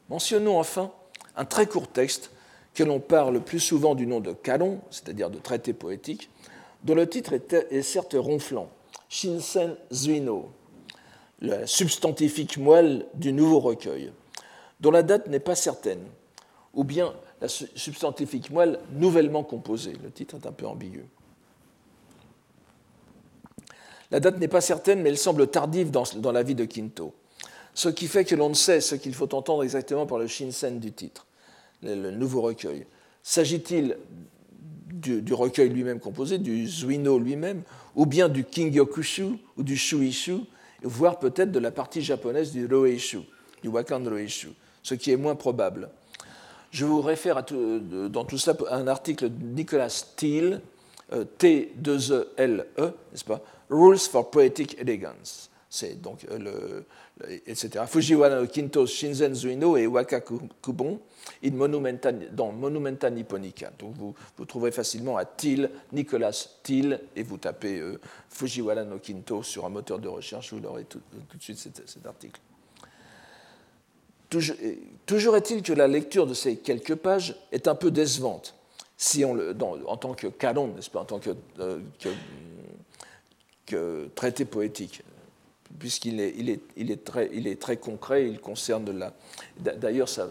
[0.09, 0.89] Mentionnons enfin
[1.35, 2.31] un très court texte
[2.73, 6.29] que l'on parle plus souvent du nom de Kalon, c'est-à-dire de traité poétique,
[6.85, 8.69] dont le titre est certes ronflant,
[9.09, 10.49] Shinsen Zuino,
[11.39, 14.11] la substantifique moelle du nouveau recueil,
[14.79, 16.03] dont la date n'est pas certaine,
[16.73, 19.93] ou bien la substantifique moelle nouvellement composée.
[20.03, 21.05] Le titre est un peu ambigu.
[24.09, 27.13] La date n'est pas certaine, mais elle semble tardive dans, la vie de Quinto.
[27.73, 30.79] ce qui fait que l'on ne sait ce qu'il faut entendre exactement par le Shinsen
[30.79, 31.27] du titre,
[31.83, 32.85] le, nouveau recueil.
[33.21, 33.97] S'agit-il
[34.87, 37.63] du, recueil lui-même composé, du Zuino lui-même,
[37.95, 40.37] ou bien du Kingyokushu ou du Shuishu,
[40.83, 44.49] voire peut-être de la partie japonaise du du Wakan Roeishu,
[44.83, 45.89] ce qui est moins probable.
[46.71, 50.61] Je vous réfère dans tout cela à un article de Nicolas Steele,
[51.13, 53.41] euh, T2ELE, n'est-ce pas?
[53.69, 55.49] Rules for Poetic Elegance.
[56.01, 56.83] Donc euh,
[57.19, 57.85] le, etc.
[57.87, 60.99] Fujiwara no Kinto Shinzen Zuino et Waka Kubon
[61.43, 63.71] in Monumenta, dans Monumenta Nipponica.
[63.79, 68.99] Donc vous, vous trouverez facilement à Thiel, Nicolas Thiel, et vous tapez euh, Fujiwara no
[68.99, 72.39] Kinto sur un moteur de recherche, vous aurez tout, de suite cet, article.
[75.05, 78.55] Toujours, est-il que la lecture de ces quelques pages est un peu décevante,
[78.97, 81.79] si on le, en tant que canon, n'est-ce pas, en tant que, euh,
[83.65, 85.01] que, traité poétique,
[85.79, 86.33] puisqu'il est,
[86.75, 89.13] il est, très, concret, il concerne la.
[89.57, 90.27] D'ailleurs, ça,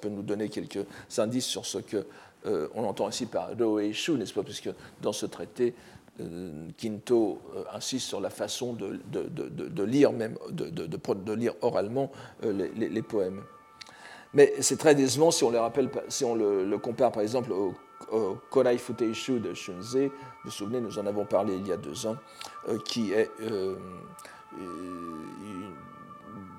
[0.00, 0.84] peut nous donner quelques
[1.18, 2.06] indices sur ce que
[2.46, 3.50] euh, on entend ici par
[3.92, 4.70] Shu, n'est-ce pas, puisque
[5.02, 5.74] dans ce traité,
[6.20, 12.10] euh, Quinto euh, insiste sur la façon de, lire même, de, lire oralement
[12.44, 13.42] euh, les, poèmes.
[14.32, 17.74] Mais c'est très décevant si on, les rappelle, si on le, compare par exemple au,
[18.50, 20.10] Korai Futeishu de Shunze, vous
[20.44, 22.16] vous souvenez, nous en avons parlé il y a deux ans,
[22.84, 23.30] qui est,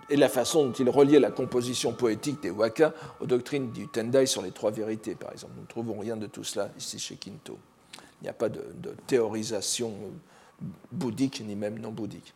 [0.10, 4.42] la façon dont il reliait la composition poétique des waka aux doctrines du Tendai sur
[4.42, 5.54] les trois vérités, par exemple.
[5.56, 7.58] Nous ne trouvons rien de tout cela ici chez Quinto.
[8.22, 8.64] Il n'y a pas de,
[9.06, 9.94] théorisation
[10.92, 12.34] bouddhique ni même non bouddhique.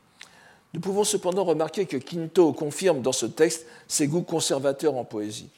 [0.74, 5.50] Nous pouvons cependant remarquer que Quinto confirme dans ce texte ses goûts conservateurs en poésie,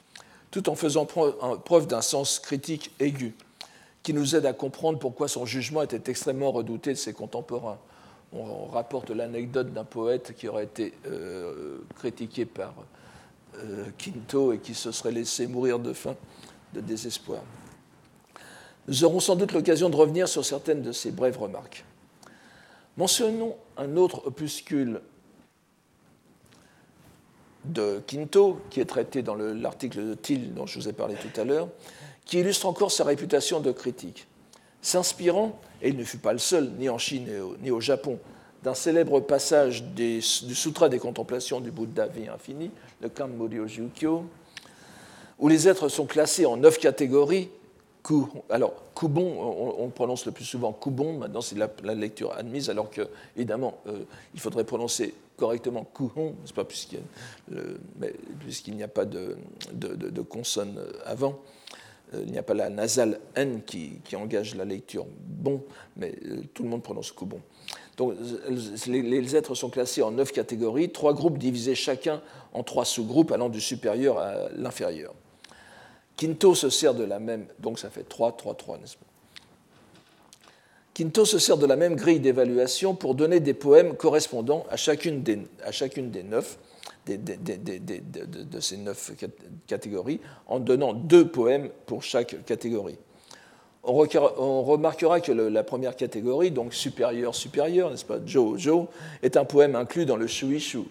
[0.50, 3.34] tout en faisant preuve d'un sens critique aigu,
[4.04, 7.78] qui nous aide à comprendre pourquoi son jugement était extrêmement redouté de ses contemporains.
[8.34, 12.74] On rapporte l'anecdote d'un poète qui aurait été euh, critiqué par
[13.56, 16.16] euh, Quinto et qui se serait laissé mourir de faim,
[16.74, 17.40] de désespoir.
[18.88, 21.86] Nous aurons sans doute l'occasion de revenir sur certaines de ces brèves remarques.
[22.98, 25.00] Mentionnons un autre opuscule
[27.64, 31.40] de Quinto, qui est traité dans l'article de Thiel dont je vous ai parlé tout
[31.40, 31.68] à l'heure,
[32.24, 34.26] qui illustre encore sa réputation de critique.
[34.82, 37.28] S'inspirant, et il ne fut pas le seul, ni en Chine
[37.62, 38.18] ni au, Japon,
[38.62, 44.24] d'un célèbre passage du Sutra des contemplations du Bouddha vie infini, le Kanmuryo Jukyo,
[45.38, 47.48] où les êtres sont classés en neuf catégories
[48.50, 53.08] alors, Koubon, on, prononce le plus souvent Koubon, maintenant c'est la, lecture admise, alors que,
[53.34, 57.00] évidemment, euh, il faudrait prononcer correctement Kouhon, pas, puisqu'il
[58.76, 59.36] n'y a pas de,
[60.28, 61.40] consonne avant.
[62.12, 65.62] Euh, il n'y a pas la nasale N qui, engage la lecture bon,
[65.96, 67.40] mais euh, tout le monde prononce Koubon.
[67.96, 68.14] Donc,
[68.88, 72.20] les, êtres sont classés en neuf catégories, trois groupes divisés chacun
[72.52, 75.14] en trois sous-groupes allant du supérieur à l'inférieur.
[76.16, 79.06] Quinto se sert de la même, donc ça fait 3, 3, 3, n'est-ce pas?
[80.92, 85.22] Quinto se sert de la même grille d'évaluation pour donner des poèmes correspondant à chacune
[85.22, 86.58] des, à chacune des neuf,
[87.06, 89.12] de, ces neuf
[89.66, 92.98] catégories, en donnant deux poèmes pour chaque catégorie.
[93.86, 98.88] On, remarquera que la première catégorie, donc supérieur, supérieur, n'est-ce pas, Jo, Jo,
[99.22, 100.84] est un poème inclus dans le Shuishu,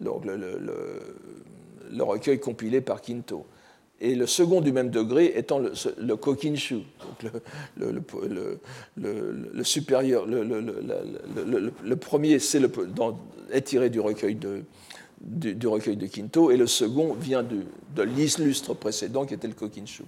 [0.00, 0.10] le,
[1.92, 3.46] le, recueil compilé par Quinto
[4.00, 6.80] et le second du même degré étant le, kokinshu,
[7.22, 7.42] donc
[7.76, 8.58] le,
[8.96, 10.26] le, supérieur.
[10.26, 12.60] Le, premier c'est
[13.52, 14.64] est tiré du recueil de,
[15.24, 19.54] du, recueil de Kinto, et le second vient de, de l'illustre précédent qui était le
[19.54, 20.04] kokinshu.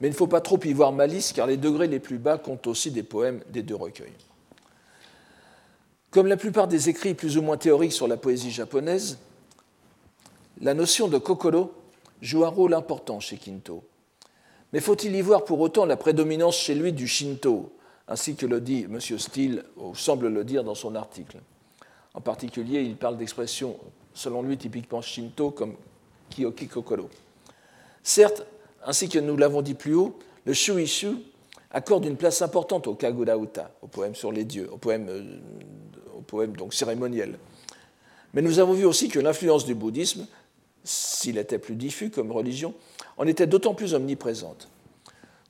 [0.00, 2.36] Mais il ne faut pas trop y voir malice, car les degrés les plus bas
[2.36, 4.12] comptent aussi des poèmes des deux recueils.
[6.10, 9.18] Comme la plupart des écrits plus ou moins théoriques sur la poésie japonaise,
[10.60, 11.72] la notion de kokoro
[12.22, 13.84] joue un rôle important chez Kinto.
[14.72, 17.72] Mais faut-il y voir pour autant la prédominance chez lui du Shinto,
[18.08, 19.00] ainsi que le dit M.
[19.00, 21.38] Steele, ou semble le dire dans son article
[22.14, 23.76] En particulier, il parle d'expressions,
[24.16, 25.74] selon lui, typiquement Shinto, comme
[26.30, 27.08] Kiyoki Kokoro.
[28.02, 28.44] Certes,
[28.84, 31.08] ainsi que nous l'avons dit plus haut, le Shuishu
[31.70, 35.38] accorde une place importante au Kagura Uta, au poème sur les dieux, au poème, euh,
[36.16, 37.38] au poème donc cérémoniel.
[38.32, 40.26] Mais nous avons vu aussi que l'influence du bouddhisme
[40.86, 42.72] s'il était plus diffus comme religion,
[43.16, 44.68] en était d'autant plus omniprésente.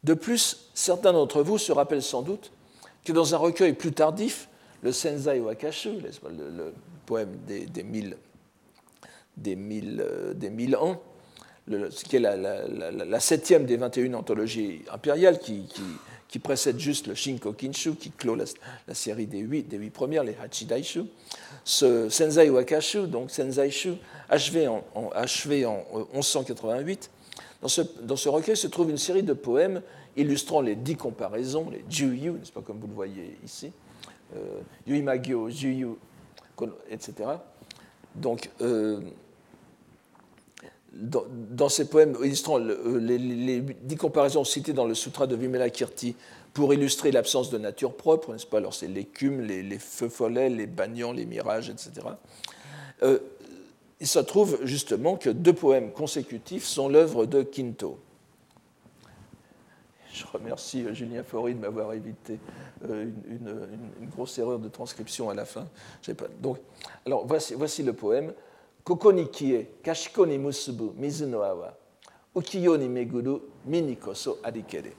[0.02, 2.50] De plus, certains d'entre vous se rappellent sans doute
[3.04, 4.48] que dans un recueil plus tardif,
[4.82, 6.72] le Senzai Wakashu, le,
[7.04, 8.16] poème des, mille,
[9.36, 11.00] des, mille, euh, des mille ans,
[12.08, 15.68] qui est la, septième des 21 anthologies impériales qui,
[16.28, 18.44] qui précède juste le Shinko Kinshu, qui clôt la,
[18.94, 21.04] série des huit, des huit premières, les Hachidaishu.
[21.64, 23.94] Ce Senzai Wakashu, donc Senzaishu,
[24.28, 27.10] achevé en, achevé en 1188.
[27.62, 29.82] Dans ce, dans ce, recueil se trouve une série de poèmes
[30.16, 33.72] illustrant les dix comparaisons, les Juyu, n'est-ce pas comme vous le voyez ici,
[34.34, 35.90] euh, Yuimagyo, Juyu,
[36.90, 37.14] etc.
[38.14, 39.00] Donc, euh,
[40.98, 46.16] dans, ces poèmes illustrant euh, les, dix comparaisons citées dans le Sutra de Vimalakirti
[46.54, 48.58] pour illustrer l'absence de nature propre, n'est-ce pas?
[48.58, 52.06] Alors, c'est l'écume, les, les, feux follets, les bagnons, les mirages, etc.
[53.02, 53.18] Euh,
[54.00, 57.98] il se trouve justement que deux poèmes consécutifs sont l'œuvre de Quinto.
[60.12, 62.38] Je remercie euh, Julien Faury de m'avoir évité
[62.88, 63.54] une,
[64.14, 65.66] grosse erreur de transcription à la fin.
[66.40, 66.58] Donc,
[67.04, 68.32] alors voici le poème
[68.86, 71.26] Koko ni kie, kashiko ni musubu, mizu
[72.34, 74.92] ukiyo ni meguru, mini koso adikere.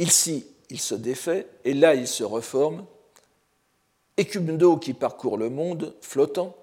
[0.00, 2.84] Ici, il se défait, et là, il se reforme.
[4.16, 6.56] Écume d'eau qui parcourt le monde, flottant,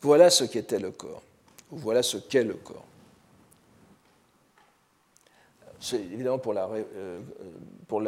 [0.00, 1.22] voilà ce qu'était le corps,
[1.70, 2.84] voilà ce qu'est le corps.
[5.80, 7.20] C'est évidemment pour la, euh,
[7.86, 8.02] pour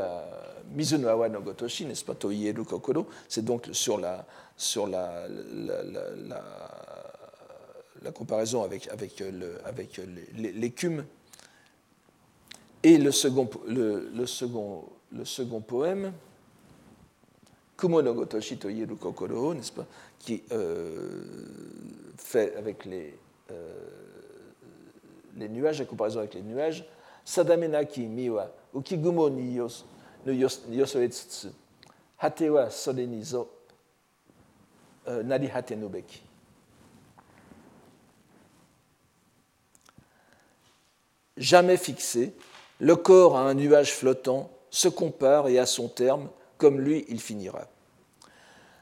[0.75, 4.25] Mizuno Awa no Gotoshi, n'est-ce pas, Toieru Kokoro, c'est donc sur la,
[8.03, 8.89] la, comparaison avec,
[10.37, 11.05] l'écume.
[12.83, 16.13] Et le second, le, second, le second poème,
[17.77, 19.87] Kumonogotoshi Toyeru Kokoro, n'est-ce pas,
[20.19, 21.23] qui euh,
[22.17, 23.11] fait avec euh,
[25.37, 26.85] les nuages, la comparaison avec les nuages,
[41.37, 42.35] Jamais fixé,
[42.81, 47.21] le corps à un nuage flottant se compare et à son terme, comme lui, il
[47.21, 47.67] finira.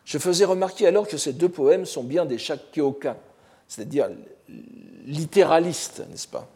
[0.05, 3.17] Je faisais remarquer alors que ces deux poèmes sont bien des shakyoka,
[3.67, 4.09] c'est-à-dire
[5.05, 6.49] littéralistes, n'est-ce pas,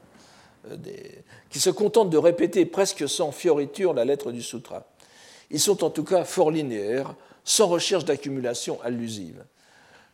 [0.68, 0.76] euh,
[1.48, 4.86] qui se contentent de répéter presque sans fioriture la lettre du sutra.
[5.50, 9.44] Ils sont en tout cas fort linéaires, sans recherche d'accumulation allusive.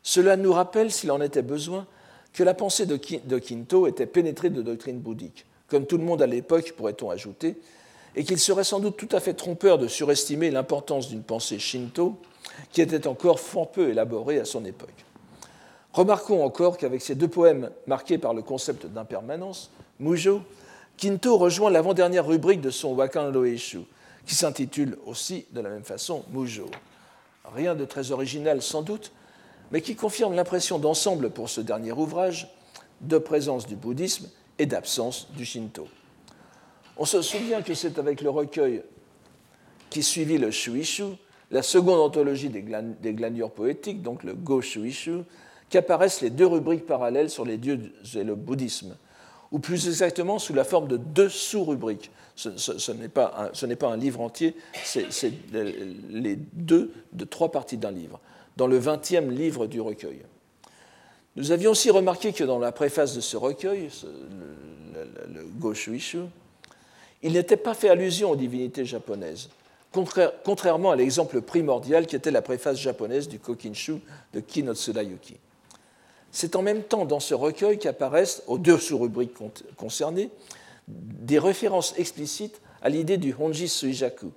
[0.03, 1.87] Cela nous rappelle, s'il en était besoin,
[2.33, 6.27] que la pensée de Quinto était pénétrée de doctrine bouddhique, comme tout le monde à
[6.27, 7.57] l'époque, pourrait-on ajouter,
[8.15, 12.19] et qu'il serait sans doute tout à fait trompeur de surestimer l'importance d'une pensée shinto
[12.73, 15.05] qui était encore fort peu élaborée à son époque.
[15.93, 20.43] Remarquons encore qu'avec ces deux poèmes marqués par le concept d'impermanence, Mujo,
[20.97, 23.81] Quinto rejoint l'avant-dernière rubrique de son Wakan Loeshu,
[24.27, 26.67] qui s'intitule aussi de la même façon Mujo.
[27.55, 29.13] Rien de très original sans doute,
[29.71, 32.49] mais qui confirme l'impression d'ensemble pour ce dernier ouvrage
[33.01, 34.29] de présence du bouddhisme
[34.59, 35.89] et d'absence du shinto.
[36.97, 38.83] On se souvient que c'est avec le recueil
[39.91, 41.05] qui suivit le Shuishu,
[41.51, 42.63] la seconde anthologie des,
[43.13, 45.23] glanures poétiques, donc le Go Shuishu,
[45.69, 48.97] qu'apparaissent les deux rubriques parallèles sur les dieux et le bouddhisme,
[49.53, 52.11] ou plus exactement sous la forme de deux sous-rubriques.
[52.35, 53.51] Ce, n'est pas,
[53.83, 54.55] un livre entier,
[54.85, 55.33] c'est
[56.11, 58.21] les deux de trois parties d'un livre
[58.57, 60.23] dans le vingtième livre du recueil.
[61.37, 63.91] Nous avions aussi remarqué que dans la préface de ce recueil,
[65.29, 66.21] le, Goshuishu,
[67.23, 69.51] il n'était pas fait allusion aux divinités japonaises,
[70.45, 73.97] contrairement à l'exemple primordial qui était la préface japonaise du Kokinshu
[74.33, 75.37] de Kinotsudayuki.
[76.33, 79.35] C'est en même temps dans ce recueil qu'apparaissent, aux deux sous-rubriques
[79.77, 80.31] concernées,
[80.89, 84.33] des références explicites à l'idée du Honji Suijaku,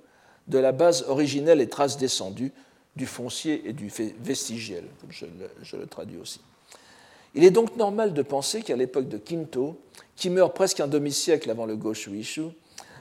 [0.48, 2.52] de la base originelle et trace descendue
[2.96, 6.40] du foncier et du vestigiel, comme je le, traduis aussi.
[7.34, 9.80] Il est donc normal de penser qu'à l'époque de Quinto,
[10.16, 12.46] qui meurt presque un demi-siècle avant le Goshuishu,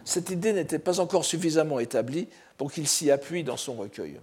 [0.05, 4.17] cette idée n'était pas encore suffisamment établie pour qu'il s'y appuie dans son recueil.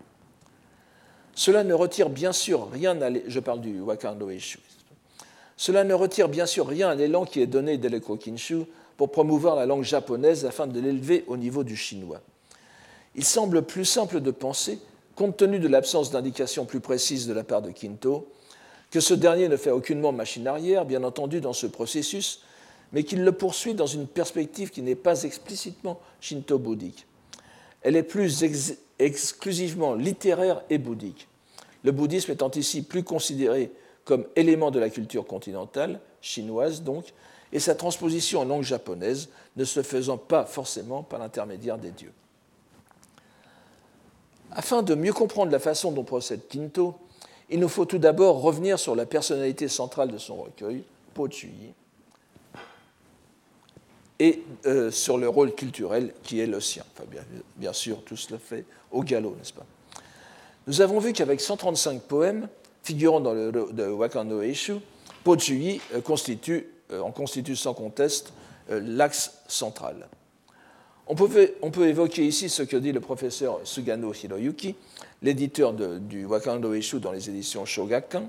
[1.37, 3.81] Cela ne retire bien sûr rien à je parle du
[5.57, 8.64] Cela ne retire bien sûr rien à l'élan qui est donné dès le Kokinshu
[8.96, 12.22] pour promouvoir la langue japonaise afin de l'élever au niveau du chinois.
[13.14, 14.81] Il semble plus simple de penser
[15.14, 18.29] compte tenu de l'absence d'indications plus précises de la part de Quinto,
[18.90, 22.42] que ce dernier ne fait aucunement machine arrière, bien entendu, dans ce processus,
[22.92, 27.06] mais qu'il le poursuit dans une perspective qui n'est pas explicitement shinto-bouddhique.
[27.83, 28.44] Elle est plus
[28.99, 31.29] exclusivement littéraire et bouddhique.
[31.85, 33.71] Le bouddhisme étant ici plus considéré
[34.05, 37.07] comme élément de la culture continentale, chinoise donc,
[37.53, 42.13] et sa transposition en langue japonaise ne se faisant pas forcément par l'intermédiaire des dieux.
[44.53, 46.94] Afin de mieux comprendre la façon dont procède Quinto,
[47.51, 50.83] il nous faut tout d'abord revenir sur la personnalité centrale de son recueil,
[51.15, 51.75] Po Chuyi.
[54.19, 54.42] Et
[54.90, 56.85] sur le rôle culturel qui est le sien.
[57.56, 59.67] bien, sûr, tout cela fait au galop, n'est-ce pas?
[60.67, 62.48] Nous avons vu qu'avec 135 poèmes
[62.83, 64.77] figurant dans le de Wakando Eishu,
[65.23, 65.37] Po
[66.02, 68.33] constitue, en constitue sans conteste
[68.69, 70.08] l'axe central.
[71.08, 74.75] On peut, évoquer ici ce que dit le professeur Sugano Hiroyuki,
[75.23, 78.29] l'éditeur du Wakando Eshu dans les éditions Shogakan,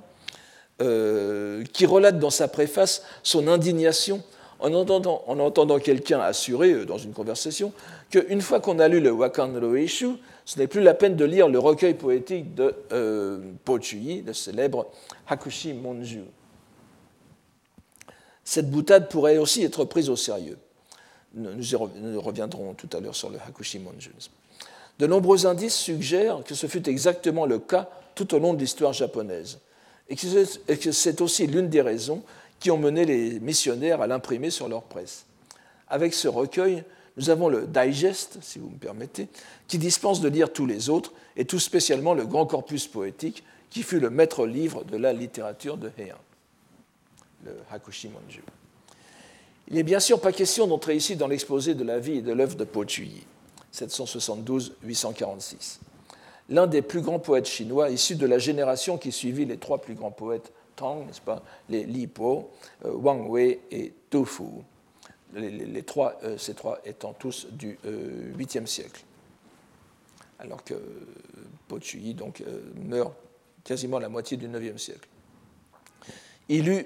[0.80, 4.22] euh, qui relate dans sa préface son indignation
[4.60, 7.74] en entendant, en entendant quelqu'un assurer euh, dans une conversation
[8.10, 10.10] qu'une fois qu'on a lu le Wakando Eshu,
[10.46, 14.88] ce n'est plus la peine de lire le recueil poétique de euh, Pochuyi, le célèbre
[15.28, 16.24] Hakushi Monju.
[18.44, 20.58] Cette boutade pourrait aussi être prise au sérieux.
[21.34, 21.52] Nous,
[22.22, 24.12] reviendrons tout à l'heure sur le Hakushi Monju.
[25.00, 28.94] De nombreux indices suggèrent que ce fut exactement le cas tout au long de l'histoire
[28.94, 29.60] japonaise,
[30.10, 32.24] et que c'est aussi l'une des raisons
[32.60, 35.26] qui ont mené les missionnaires à l'imprimer sur leur presse.
[35.88, 36.84] Avec ce recueil,
[37.18, 39.28] nous avons le digest, si vous me permettez,
[39.68, 43.84] qui dispense de lire tous les autres, et tout spécialement le grand corpus poétique qui
[43.84, 46.18] fut le maître livre de la littérature de Heian,
[47.46, 48.44] le Hakushi Monju.
[49.70, 52.32] Il n'est bien sûr pas question d'entrer ici dans l'exposé de la vie et de
[52.32, 53.26] l'œuvre de Po Chuyi,
[53.74, 55.80] 772-846.
[56.50, 59.96] L'un des plus grands poètes chinois, issu de la génération qui suivit les trois plus
[59.96, 62.52] grands poètes Tang, n'est-ce pas, les Li Po,
[62.86, 64.44] euh, Wang Wei et Tu Fu,
[65.34, 69.04] les, trois, euh, ces trois étant tous du 8e euh, siècle.
[70.40, 70.76] Alors que
[71.68, 72.44] Po Chuyi donc,
[72.76, 73.14] meurt
[73.64, 75.10] quasiment la moitié du 9e siècle.
[76.48, 76.86] Il eut,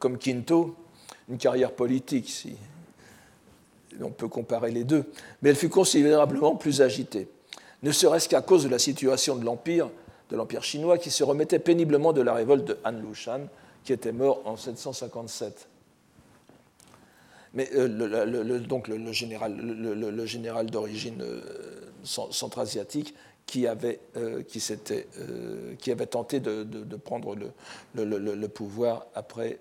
[0.00, 0.74] comme Quinto,
[1.28, 2.56] une carrière politique, si
[4.00, 5.04] on peut comparer les deux,
[5.42, 7.28] mais elle fut considérablement plus agitée,
[7.82, 9.90] ne serait-ce qu'à cause de la situation de l'Empire,
[10.30, 13.48] de l'Empire chinois, qui se remettait péniblement de la révolte de Han Lushan,
[13.84, 15.68] qui était mort en 757.
[17.54, 19.56] Mais euh, le, donc le, général,
[20.26, 21.40] général d'origine euh,
[22.04, 23.14] centra-asiatique
[23.46, 29.58] qui avait, euh, qui, euh, qui, avait tenté de, prendre le, le, pouvoir après,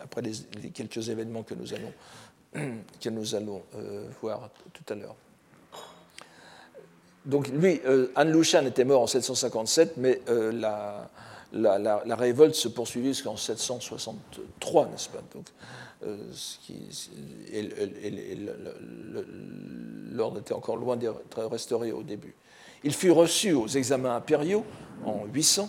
[0.00, 1.92] après les, quelques événements que nous allons,
[3.00, 3.62] que nous allons
[4.20, 5.14] voir tout à l'heure.
[7.26, 7.80] Donc lui,
[8.16, 11.10] Han Lushan était mort en 757, mais la,
[11.52, 15.22] la, révolte se poursuivit jusqu'en 763, n'est-ce pas?
[15.34, 15.46] Donc,
[20.12, 22.34] l'ordre était encore loin d'être restauré au début.
[22.84, 24.64] Il fut reçu aux examens impériaux
[25.04, 25.68] en 800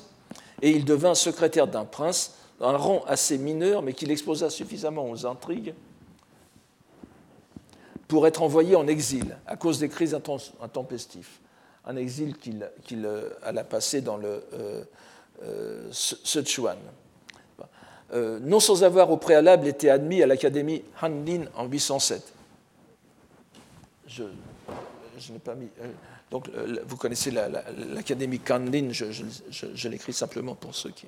[0.61, 5.25] et il devint secrétaire d'un prince, un rang assez mineur, mais qu'il exposa suffisamment aux
[5.25, 5.73] intrigues
[8.09, 10.19] pour être envoyé en exil à cause des crises
[10.61, 11.29] intempestives.
[11.85, 14.83] Un exil qu'il euh, alla passer dans le euh,
[15.43, 16.77] euh Sichuan.
[18.11, 22.33] Non sans avoir au préalable été admis à l'académie Hanlin en 807.
[24.07, 25.69] Je, n'ai pas mis.
[26.31, 26.49] Donc,
[26.87, 31.05] vous connaissez l'académie Kanlin, je, l'écris simplement pour ceux qui.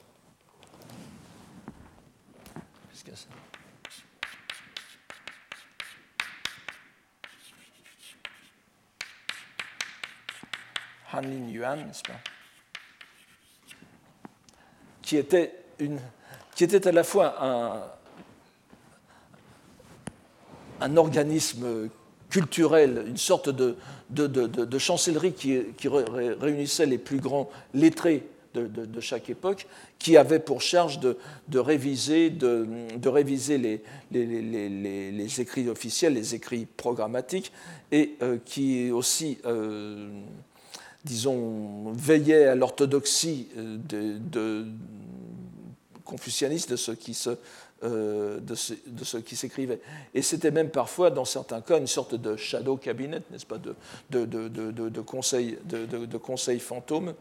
[11.13, 12.19] Hanlin Yuan, n'est-ce pas?
[15.01, 17.35] Qui était, à la fois
[20.79, 21.89] un, organisme
[22.29, 23.75] culturel, une sorte de,
[24.77, 29.67] chancellerie qui, réunissait les plus grands lettrés de, chaque époque,
[29.99, 31.17] qui avait pour charge de,
[31.55, 32.29] réviser,
[33.57, 37.51] les, écrits officiels, les écrits programmatiques,
[37.91, 40.09] et euh, qui aussi, euh,
[41.05, 44.65] disons, veillait à l'orthodoxie euh, de,
[46.03, 47.37] confucianiste de ce qui se
[47.83, 48.53] euh, de,
[49.03, 49.79] s'écrivait.
[50.13, 53.75] Et c'était même parfois, dans certains cas, une sorte de shadow cabinet, n'est-ce pas, de,
[54.11, 57.15] de, de conseil, de, conseil fantôme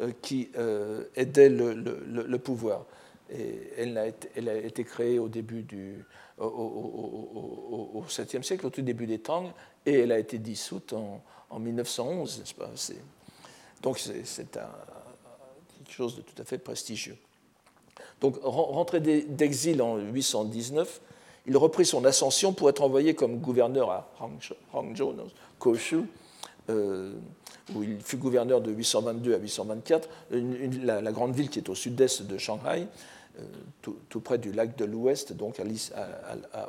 [0.00, 2.86] euh, qui euh, aidait le, pouvoir.
[3.30, 6.02] Et elle a, été, créée au début du,
[6.38, 9.52] au, 7e siècle, au tout début des Tang,
[9.84, 12.70] et elle a été dissoute en, en 1911, n'est-ce pas
[13.82, 17.16] Donc c'est quelque chose de tout à fait prestigieux.
[18.20, 21.00] Donc, rentré d'exil en 819,
[21.46, 24.10] il reprit son ascension pour être envoyé comme gouverneur à
[24.72, 25.14] Hangzhou,
[25.58, 26.02] Koshu,
[26.70, 27.12] euh,
[27.74, 32.22] où il fut gouverneur de 822 à 824, la, grande ville qui est au sud-est
[32.22, 32.86] de Shanghai,
[33.38, 33.42] euh,
[33.82, 35.60] tout, près du lac de l'Ouest, donc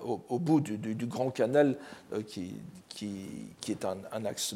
[0.04, 1.78] au, bout du, grand canal
[2.14, 2.54] euh, qui,
[3.70, 4.54] est un, axe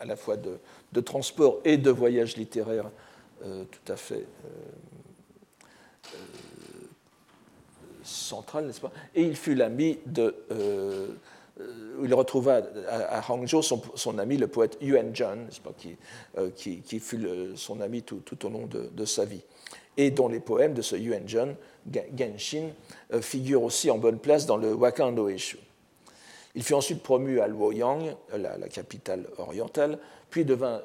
[0.00, 2.90] à la fois de, transport et de voyage littéraire
[3.42, 4.26] tout à fait
[8.06, 8.92] centrale, n'est-ce pas?
[9.14, 10.34] Et il fut l'ami de.
[12.02, 15.72] il retrouva à, Hangzhou son, ami, le poète Yuan Zhan, pas,
[16.54, 17.26] qui, qui, fut
[17.56, 19.42] son ami tout, au long de, sa vie,
[19.96, 21.54] et dont les poèmes de ce Yuan Zhan,
[22.16, 22.70] Genshin,
[23.20, 25.58] figurent aussi en bonne place dans le Wakan no Eshu.
[26.56, 29.98] Il fut ensuite promu à Luoyang, la, la capitale orientale,
[30.30, 30.80] puis devint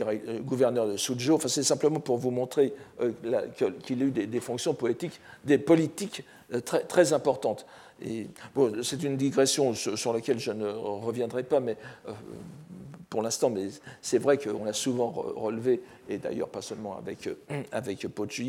[0.00, 1.34] euh, gouverneur de Suzhou.
[1.34, 3.12] Enfin, c'est simplement pour vous montrer euh,
[3.84, 7.66] qu'il a eu des, fonctions poétiques, des politiques euh, très, importantes.
[8.54, 11.76] Bon, c'est une digression sur laquelle je ne reviendrai pas, mais
[13.14, 13.68] pour l'instant, mais
[14.02, 18.04] c'est vrai qu'on a souvent relevé, et d'ailleurs pas seulement avec, euh, avec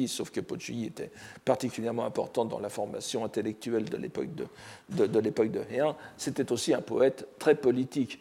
[0.07, 1.11] sauf que Pochuyi était
[1.45, 6.73] particulièrement important dans la formation intellectuelle de l'époque de, de, l'époque de Heian, c'était aussi
[6.73, 8.19] un poète très politique,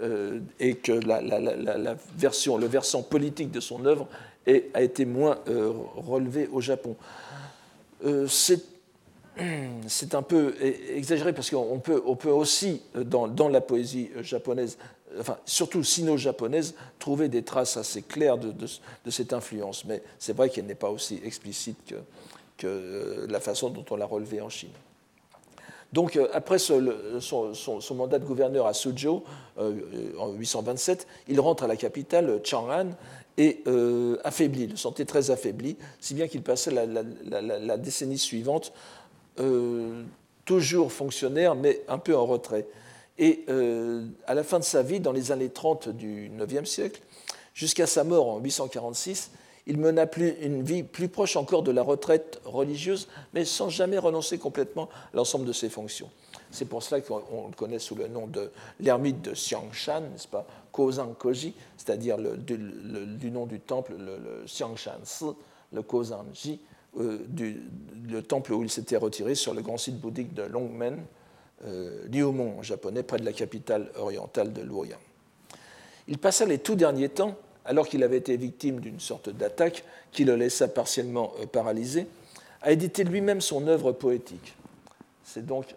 [0.00, 4.08] euh, et que la, la, version, le versant politique de son œuvre
[4.46, 6.96] a été moins euh, relevé au Japon.
[8.28, 8.64] c'est
[9.88, 10.54] c'est un peu
[10.94, 14.76] exagéré parce qu'on peut, on peut aussi, dans, dans, la poésie japonaise,
[15.44, 18.66] surtout sino-japonaise, trouver des traces assez claires de,
[19.10, 19.84] cette influence.
[19.84, 21.96] Mais c'est vrai qu'elle n'est pas aussi explicite que,
[22.58, 24.70] que, la façon dont on l'a relevée en Chine.
[25.92, 26.80] Donc, euh, après son,
[27.94, 29.22] mandat de gouverneur à Suzhou,
[29.58, 29.72] euh,
[30.18, 32.90] en 827, il rentre à la capitale, Chang'an,
[33.38, 38.72] et euh, affaibli, le sentait très affaibli, si bien qu'il passait la, décennie suivante
[40.44, 42.66] toujours fonctionnaire, mais un peu en retrait.
[43.18, 47.00] Et euh, à la fin de sa vie, dans les années 30 du IXe siècle,
[47.54, 49.30] jusqu'à sa mort en 846,
[49.66, 53.98] il mena plus une vie plus proche encore de la retraite religieuse, mais sans jamais
[53.98, 56.10] renoncer complètement à l'ensemble de ses fonctions.
[56.50, 58.50] C'est pour cela qu'on le connaît sous le nom de
[58.80, 65.00] l'ermite de Xiangshan, n'est-ce pas, Kozan Koji, c'est-à-dire le, du, nom du temple, le, Xiangshan
[65.04, 65.24] Si,
[65.72, 66.60] le Kozan Ji,
[66.98, 67.18] euh,
[68.08, 70.98] le temple où il s'était retiré sur le grand site bouddhique de Longmen,
[71.64, 74.98] euh, Liumon japonais, près de la capitale orientale de Luoyang.
[76.08, 80.24] Il passa les tout derniers temps, alors qu'il avait été victime d'une sorte d'attaque qui
[80.24, 82.06] le laissa partiellement euh, paralysé,
[82.62, 84.56] à éditer lui-même son œuvre poétique.
[85.24, 85.74] C'est donc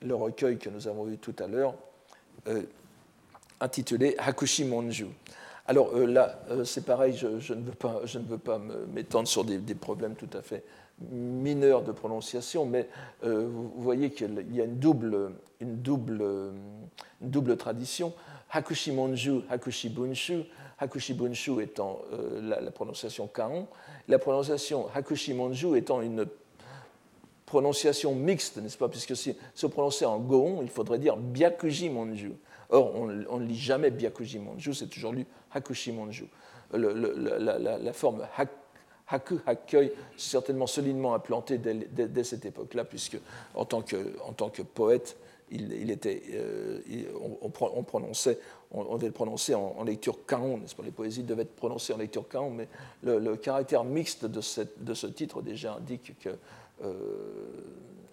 [0.00, 1.74] le recueil que nous avons vu tout à l'heure,
[2.46, 2.62] euh,
[3.60, 5.08] intitulé Hakushi Monju.
[5.66, 8.58] Alors là, c'est pareil, je, ne veux pas, je ne veux pas
[8.94, 10.64] m'étendre sur des, problèmes tout à fait
[11.10, 12.88] mineur de prononciation, mais
[13.24, 16.22] euh, vous voyez qu'il y a une double, une double,
[17.22, 18.12] une double tradition.
[18.50, 20.44] Hakushi Monju, Hakushi Bunshu,
[20.78, 23.66] Hakushi Bunshu étant euh, la, prononciation Kaon,
[24.08, 26.26] la prononciation Hakushi Monju étant une
[27.44, 32.32] prononciation mixte, n'est-ce pas Puisque si se prononcer en Goon, il faudrait dire Byakuji Monju.
[32.70, 36.26] Or, on ne lit jamais Byakuji Monju, c'est toujours lu Hakushi Monju.
[36.72, 38.67] la, forme Hakushi
[39.10, 43.18] Haku Hakkei certainement solidement implanté dès, cette époque-là, puisque
[43.54, 43.96] en tant que,
[44.26, 44.32] en
[44.74, 45.16] poète,
[45.50, 46.80] il, était, euh,
[47.42, 48.38] on, prononçait,
[48.70, 50.82] on, devait le prononcer en, lecture kaon, n'est-ce pas?
[50.82, 52.68] Les poésies devaient être prononcées en lecture kaon, mais
[53.02, 56.30] le, caractère mixte de, ce titre déjà indique que
[56.84, 56.92] euh,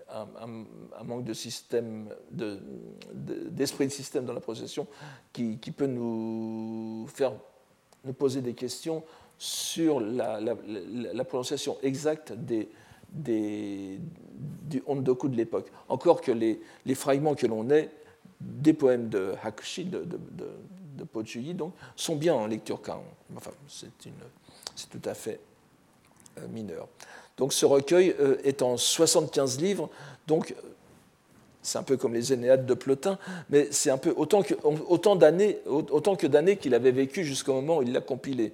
[0.10, 4.88] un, manque de système, d'esprit de, système dans la procession
[5.34, 7.34] qui peut nous faire
[8.06, 9.03] nous poser des questions
[9.38, 10.56] sur la,
[11.26, 12.70] prononciation exacte des,
[13.12, 15.72] du Hondoku de l'époque.
[15.89, 16.60] Encore que les,
[16.95, 17.89] fragments que l'on ait
[18.39, 23.03] des poèmes de Hakushi, de, de, de, donc, sont bien en lecture kaon.
[23.36, 23.89] Enfin, c'est
[24.89, 25.39] tout à fait
[26.39, 26.88] euh, mineur.
[27.38, 29.89] Donc ce recueil euh, est en 75 livres,
[30.28, 30.56] donc
[31.66, 33.18] c'est un peu comme les Énéades de Plotin,
[33.49, 37.53] mais c'est un peu autant que, autant d'années, autant que d'années qu'il avait vécu jusqu'au
[37.53, 38.53] moment où il l'a compilé.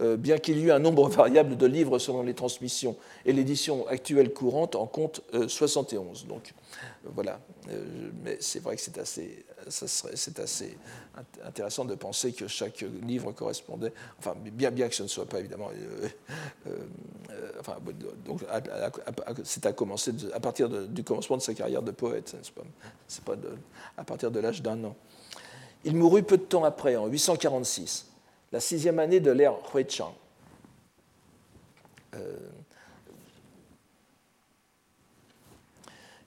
[0.00, 2.96] Euh, bien qu'il y ait un nombre variable de livres selon les transmissions.
[3.24, 6.24] Et l'édition actuelle courante en compte 71.
[6.24, 7.40] Euh, Donc euh, voilà,
[8.22, 10.76] mais c'est vrai que c'est assez, c'est assez
[11.44, 15.40] intéressant de penser que chaque livre correspondait, enfin bien, bien que ce ne soit pas
[15.40, 15.70] évidemment,
[17.58, 17.76] enfin,
[18.24, 18.40] donc
[19.44, 22.36] c'est à commencer à partir du commencement de sa carrière de poète,
[23.08, 23.34] c'est pas
[23.96, 24.94] à partir de l'âge d'un an.
[25.84, 28.06] Il mourut peu de temps après, en 846
[28.52, 30.14] la sixième année de l'ère Huichang.
[32.14, 32.36] Euh,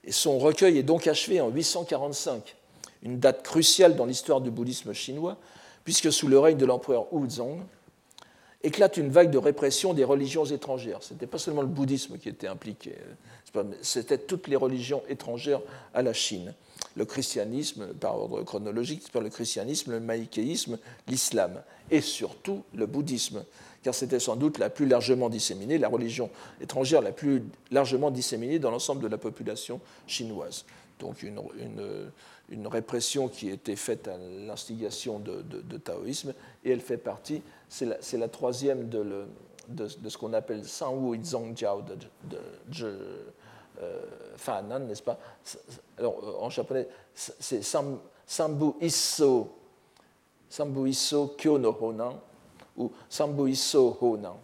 [0.04, 2.56] et son recueil est donc achevé en 845,
[3.02, 5.38] une date cruciale dans l'histoire du bouddhisme chinois,
[5.84, 7.60] puisque sous le règne de l'empereur Wuzong
[8.62, 11.02] éclate une vague de répression des religions étrangères.
[11.02, 12.94] Ce n'était pas seulement le bouddhisme qui était impliqué,
[13.82, 15.60] c'était toutes les religions étrangères
[15.94, 16.54] à la Chine.
[16.96, 23.44] Le christianisme, par ordre chronologique, le christianisme, le maïchéisme, l'islam et surtout le bouddhisme,
[23.82, 26.30] car c'était sans doute la plus largement disséminée, la religion
[26.60, 30.64] étrangère la plus largement disséminée dans l'ensemble de la population chinoise.
[30.98, 31.40] Donc une,
[32.50, 36.34] une, répression qui était faite à l'instigation de, taoïsme,
[36.64, 39.26] et elle fait partie, c'est la, la, troisième de, le,
[39.68, 42.88] de, ce qu'on appelle Sanwu Zhongjiao de,
[44.36, 45.18] Fanan, n'est-ce pas?
[45.98, 49.48] Alors, En japonais, c'est Sambu Isso,
[50.48, 52.20] Sambu Isso Kyo no Honan,
[52.76, 54.38] ou Sambu Isso Honan.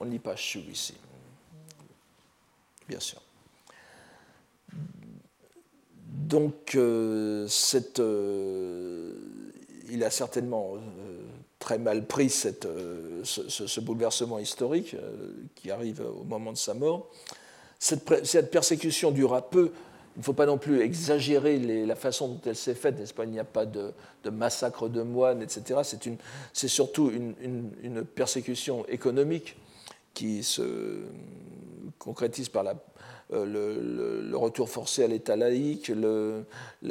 [0.00, 0.94] On ne lit pas Shu ici,
[2.86, 3.20] bien sûr.
[6.28, 9.14] Donc, euh, cette, euh,
[9.88, 11.22] il a certainement euh,
[11.58, 12.68] très mal pris cette,
[13.24, 14.96] ce, bouleversement historique
[15.54, 17.10] qui arrive au moment de sa mort.
[17.78, 19.72] Cette, cette persécution dura peu.
[20.18, 23.22] Il ne faut pas non plus exagérer la façon dont elle s'est faite, n'est-ce pas?
[23.22, 23.92] Il n'y a pas de,
[24.28, 25.80] massacre de moines, etc.
[26.52, 29.56] C'est surtout une, persécution économique
[30.14, 31.04] qui se
[32.00, 32.64] concrétise par
[33.32, 35.92] euh, le, retour forcé à l'état laïque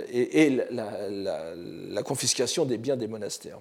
[0.09, 3.59] et, la, confiscation des biens des monastères.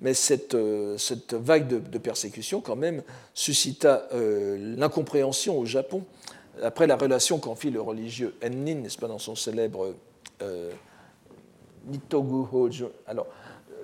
[0.00, 3.02] Mais cette, euh, cette vague de, persécution, quand même,
[3.34, 6.04] suscita euh, l'incompréhension au Japon
[6.62, 9.94] après la relation qu'en fit le religieux Ennin, n'est-ce pas, dans son célèbre
[10.42, 10.72] euh,
[11.86, 12.68] Nitoguho,
[13.06, 13.26] alors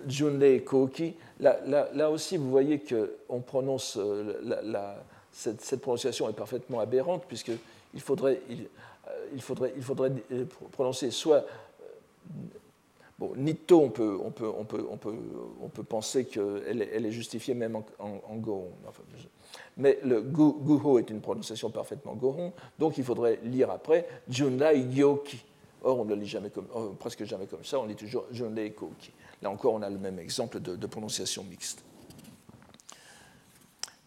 [0.06, 1.14] Junrei Koki.
[1.40, 3.98] Là, aussi, vous voyez qu'on prononce
[4.42, 4.96] la,
[5.32, 7.52] cette, prononciation est parfaitement aberrante, puisque
[7.92, 9.64] il faudrait, euh,
[10.32, 11.44] euh, prononcer soit.
[13.14, 15.14] Euh, bon, Nito, on peut, on peut, on peut, on peut,
[15.62, 18.42] on peut penser qu'elle est, justifiée même en, en,
[19.76, 25.44] mais le Guho est une prononciation parfaitement Gohon, donc il faudrait lire après Junai Gyoki.
[25.82, 26.66] Or, on ne le lit jamais comme,
[26.98, 29.12] presque jamais comme ça, on lit toujours Junai Koki.
[29.42, 31.84] Là encore, on a le même exemple de, de prononciation mixte.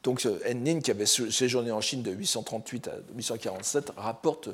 [0.08, 4.54] Donc Ennin, qui avait séjourné en Chine de 838 à 847, rapporte euh,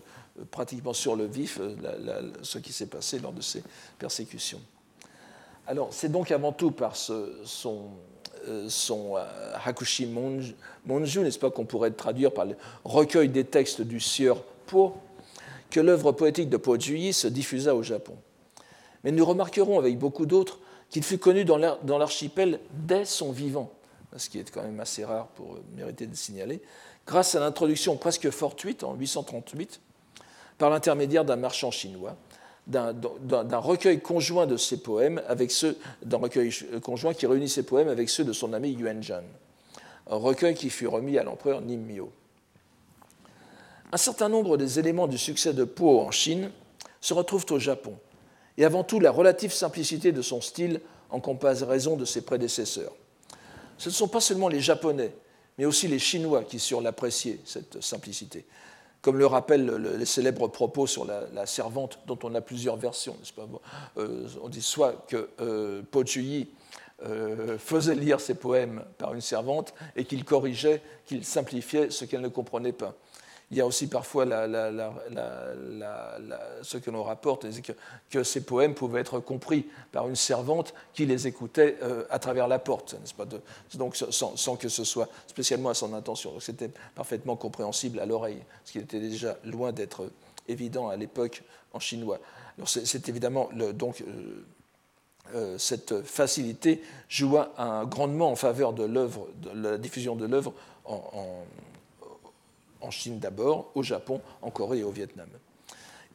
[0.51, 3.63] pratiquement sur le vif euh, ce qui s'est passé lors de ces
[3.99, 4.61] persécutions.
[5.67, 7.89] Alors, c'est donc avant tout par son,
[8.47, 8.67] euh,
[9.63, 14.95] Hakushi Monju, n'est-ce pas, qu'on pourrait traduire par le recueil des textes du sieur Po,
[15.69, 18.15] que l'œuvre poétique de Po Juyi se diffusa au Japon.
[19.03, 20.59] Mais nous remarquerons avec beaucoup d'autres
[20.89, 23.71] qu'il fut connu dans l'archipel dès son vivant
[24.17, 26.61] ce qui est quand même assez rare pour mériter de signaler,
[27.05, 29.81] grâce à l'introduction presque fortuite en 838,
[30.57, 32.15] par l'intermédiaire d'un marchand chinois,
[32.67, 37.89] d'un recueil conjoint de ses poèmes avec ceux d'un recueil conjoint qui réunit ses poèmes
[37.89, 39.23] avec ceux de son ami Yuan Zhan,
[40.09, 42.11] un recueil qui fut remis à l'empereur Nimmyo.
[43.91, 46.51] Un certain nombre des éléments du succès de Po en Chine
[47.01, 47.95] se retrouvent au Japon,
[48.57, 50.79] et avant tout la relative simplicité de son style
[51.09, 52.93] en comparaison de ses prédécesseurs
[53.77, 55.13] ce ne sont pas seulement les Japonais,
[55.57, 58.45] mais aussi les Chinois qui surent l'apprécier, cette simplicité.
[59.03, 63.17] Comme le rappellent les célèbres propos sur la, servante, dont on a plusieurs versions,
[63.97, 65.81] euh, On dit soit que euh,
[67.05, 72.21] euh, faisait lire ses poèmes par une servante et qu'il corrigeait, qu'il simplifiait ce qu'elle
[72.21, 72.95] ne comprenait pas.
[73.53, 74.31] Il y a aussi parfois ce
[76.77, 77.73] que l'on rapporte, que,
[78.09, 82.47] que, ces poèmes pouvaient être compris par une servante qui les écoutait euh, à travers
[82.47, 82.95] la porte,
[83.75, 86.39] Donc sans, que ce soit spécialement à son intention.
[86.39, 90.09] C'était parfaitement compréhensible à l'oreille, ce qui était déjà loin d'être
[90.47, 91.43] évident à l'époque
[91.73, 92.17] en chinois.
[92.65, 94.43] C'est évidemment donc euh,
[95.35, 98.89] euh, cette facilité joua un, grandement en faveur de
[99.53, 100.53] la diffusion de l'œuvre
[100.85, 101.45] en en
[102.91, 105.27] Chine d'abord, au Japon, en Corée et au Vietnam.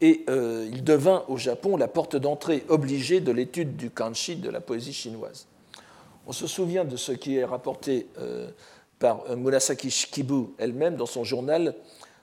[0.01, 4.49] Et euh, il devint au Japon la porte d'entrée obligée de l'étude du kanji de
[4.49, 5.47] la poésie chinoise.
[6.27, 8.49] On se souvient de ce qui est rapporté euh,
[8.99, 11.75] par euh, Murasaki Shikibu elle-même dans son journal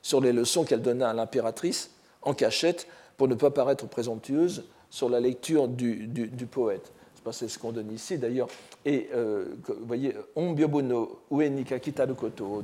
[0.02, 1.92] sur les leçons qu'elle donna à l'impératrice
[2.22, 2.88] en cachette
[3.18, 6.94] pour ne pas paraître présomptueuse sur la lecture du poète
[7.32, 8.48] c'est ce qu'on donne ici d'ailleurs.
[8.86, 11.80] Et euh, vous voyez, uenika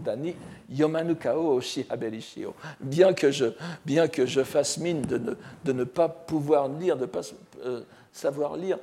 [0.03, 0.35] dani
[0.69, 2.53] yomanu kao oshi habelishio.
[2.79, 3.45] Bien que je,
[3.85, 5.33] bien que je fasse mine de ne,
[5.65, 7.21] de ne pas pouvoir lire, de ne pas
[7.65, 7.81] euh,
[8.11, 8.77] savoir lire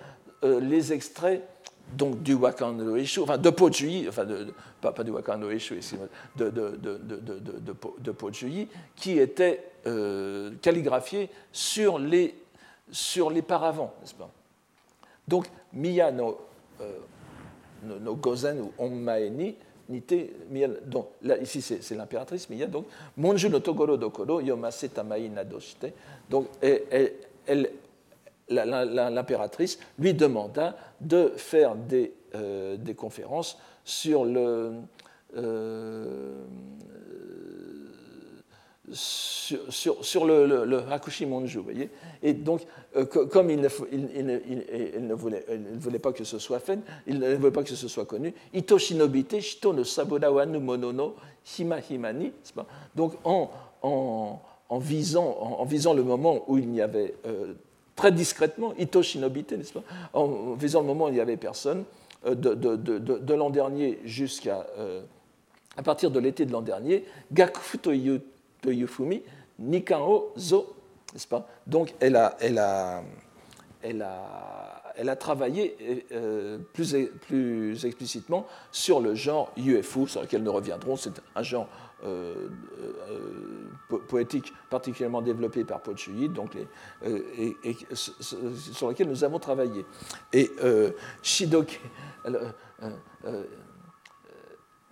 [0.44, 1.42] euh, les extraits
[1.96, 5.50] donc du Wakan no Eshu, enfin de Pojuyi, enfin de, pas, pas, du Wakan no
[5.50, 5.80] Eshu,
[6.36, 9.64] de, de, de, de, de Pojuyi, qui était
[10.60, 12.34] calligraphié sur les,
[12.90, 14.30] sur les paravents, n'est-ce pas?
[15.28, 16.38] Donc, Miya no,
[16.80, 16.98] euh,
[17.84, 19.58] no, Gozen ou Onmae Nite,
[20.86, 25.92] donc, là, ici c'est l'impératrice Miya, donc, Monju no Togoro Dokoro Yomase Tamai Nadoshite.
[26.28, 26.48] Donc,
[28.50, 32.12] l'impératrice lui demanda de faire des,
[32.78, 34.72] des conférences sur le,
[38.92, 41.90] sur, le, le, le, Hakushi Monju, voyez.
[42.22, 42.62] Et donc,
[43.30, 47.88] comme il ne, voulait, pas que ce soit fait, il ne voulait pas que ce
[47.88, 51.14] soit connu, Ito Shinobite, Shito no Saboda Wanu Monono,
[51.58, 52.32] Hima Himani,
[52.94, 53.50] donc en,
[53.82, 57.54] en, en, visant, en, visant le moment où il n'y avait, euh,
[57.96, 61.84] très discrètement, Ito Shinobite, n'est-ce pas, en visant le moment où il n'y avait personne,
[62.26, 65.02] euh, de, de, de, de l'an dernier jusqu'à, euh,
[65.76, 67.92] à partir de l'été de l'an dernier, Gakufuto
[68.62, 69.22] de Yufumi,
[69.58, 70.76] Nikao Zo,
[71.12, 71.46] n'est-ce pas?
[71.66, 73.02] Donc elle a, elle a,
[73.82, 75.76] elle a, elle a travaillé
[76.12, 80.96] euh, plus, plus explicitement sur le genre UFO, sur lequel nous reviendrons.
[80.96, 81.68] C'est un genre
[82.04, 82.48] euh,
[83.10, 85.94] euh, poétique particulièrement développé par Paul
[86.30, 86.56] donc
[87.92, 89.86] sur lequel nous avons travaillé.
[90.32, 90.50] Et
[91.22, 91.80] Shidoke,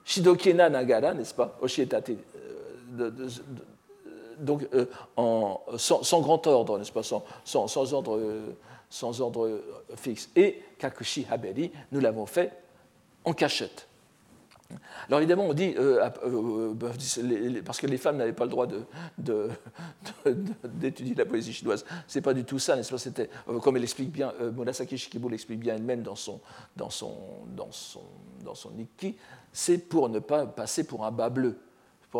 [0.04, 1.58] Shidokena Nagara, n'est-ce pas?
[4.38, 4.86] Donc, euh,
[5.78, 7.24] sans, grand ordre, n'est-ce pas, sans,
[7.76, 8.20] ordre,
[8.90, 9.60] sans ordre
[9.96, 10.28] fixe.
[10.36, 12.52] Et Kakushi Haberi, nous l'avons fait
[13.24, 13.88] en cachette.
[15.06, 16.74] Alors évidemment, on dit, euh, euh,
[17.64, 18.66] parce que les femmes n'avaient pas le droit
[20.68, 21.84] d'étudier la poésie chinoise.
[22.08, 25.76] C'est pas du tout ça, n'est-ce pas comme elle explique bien, Murasaki Shikibu l'explique bien
[25.76, 26.40] elle-même dans son,
[26.74, 27.14] dans son,
[27.54, 28.02] dans son,
[28.44, 29.16] dans son Nikki,
[29.52, 31.56] c'est pour ne pas passer pour un bas bleu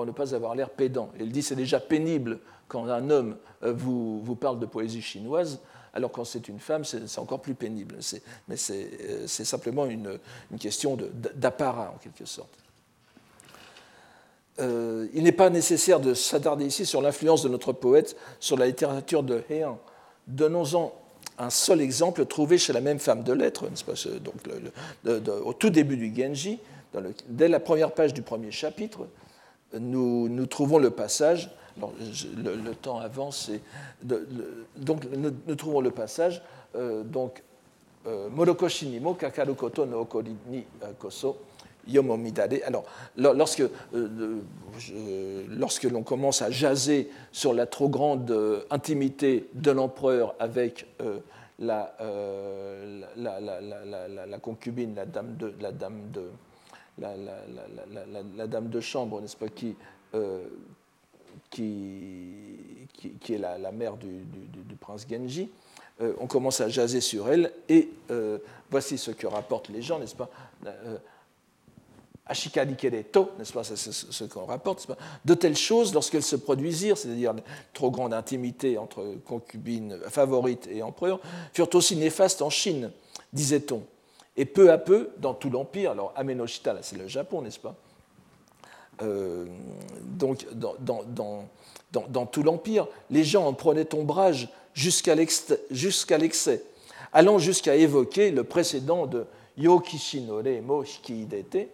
[0.05, 1.11] ne pas avoir l'air pédant.
[1.19, 5.61] Il dit c'est déjà pénible quand un homme euh, vous, parle de poésie chinoise,
[5.95, 7.97] alors quand c'est une femme, c'est encore plus pénible.
[8.49, 10.19] Mais euh, c'est simplement une,
[10.59, 10.99] question
[11.35, 12.51] d'apparat, en quelque sorte.
[14.59, 18.67] Euh, il n'est pas nécessaire de s'attarder ici sur l'influence de notre poète sur la
[18.67, 19.79] littérature de Heian.
[20.27, 20.93] Donnons-en
[21.39, 23.67] un seul exemple trouvé chez la même femme de lettres,
[24.21, 24.35] donc
[25.45, 26.59] au tout début du Genji,
[27.29, 29.07] dès la première page du premier chapitre,
[29.79, 33.51] nous, trouvons le passage, le, temps avance,
[34.77, 36.43] donc nous, trouvons le passage,
[36.77, 37.43] euh, donc,
[38.07, 41.39] euh, Morokoshi ni mo kakaru koto no okori ni euh, koso
[41.89, 42.61] yomomidade.
[42.65, 42.85] Alors,
[43.17, 43.63] lorsque,
[45.49, 50.87] lorsque l'on commence à jaser sur la trop grande intimité de l'empereur avec
[51.61, 51.95] la,
[53.17, 56.23] la, la, la, concubine, la dame de, la dame de
[56.99, 59.75] la, dame de chambre, n'est-ce pas, qui,
[60.15, 60.45] euh,
[61.51, 62.89] qui,
[63.21, 64.25] qui, est la, mère du,
[64.81, 65.51] prince Genji.
[66.01, 68.39] Euh, on commence à jaser sur elle, et euh,
[68.71, 70.29] voici ce que rapportent les gens, n'est-ce pas
[72.29, 76.99] Ashikadi Kereto, n'est-ce pas, c'est ce qu'on rapporte, pas de telles choses, lorsqu'elles se produisirent,
[76.99, 77.35] c'est-à-dire
[77.73, 81.21] trop grande intimité entre concubines favorites et empereur,
[81.53, 82.91] furent aussi néfastes en Chine,
[83.33, 83.83] disait-on.
[84.37, 87.75] Et peu à peu, dans tout l'Empire, alors Amenoshita, là c'est le Japon, n'est-ce pas
[89.03, 89.47] euh,
[90.03, 96.63] Donc, dans, tout l'Empire, les gens en prenaient ombrage jusqu'à l'excès,
[97.13, 99.25] allant jusqu'à évoquer le précédent de
[99.57, 101.71] Yokishinore Mo Shikidete,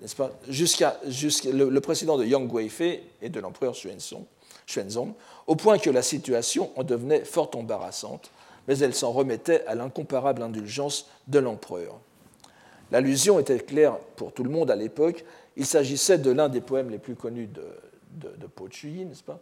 [0.00, 3.74] n'est-ce pas Jusqu'à le, le, précédent de Yang Guifei et de l'empereur
[4.66, 5.12] Xuanzong,
[5.46, 8.30] au point que la situation en devenait fort embarrassante
[8.68, 11.98] mais elle s'en remettait à l'incomparable indulgence de l'empereur.
[12.90, 15.24] L'allusion était claire pour tout le monde à l'époque.
[15.56, 17.66] Il s'agissait de l'un des poèmes les plus connus de,
[18.12, 19.40] de, Po Chuyi, n'est-ce pas?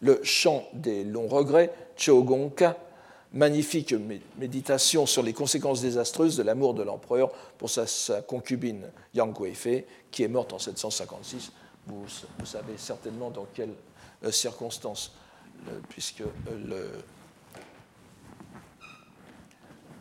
[0.00, 2.76] Le chant des longs regrets, Chogonka,
[3.32, 3.94] magnifique
[4.38, 10.22] méditation sur les conséquences désastreuses de l'amour de l'empereur pour sa, concubine Yang Guifei, qui
[10.22, 11.52] est morte en 756.
[11.86, 12.04] Vous,
[12.38, 13.74] vous savez certainement dans quelles
[14.24, 15.12] euh, circonstances,
[15.88, 16.26] puisque euh,
[16.66, 16.90] le,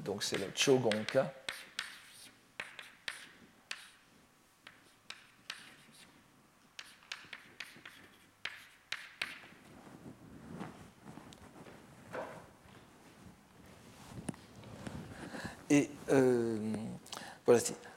[0.07, 1.31] donc c'est le Chogonka.
[16.09, 16.57] Euh.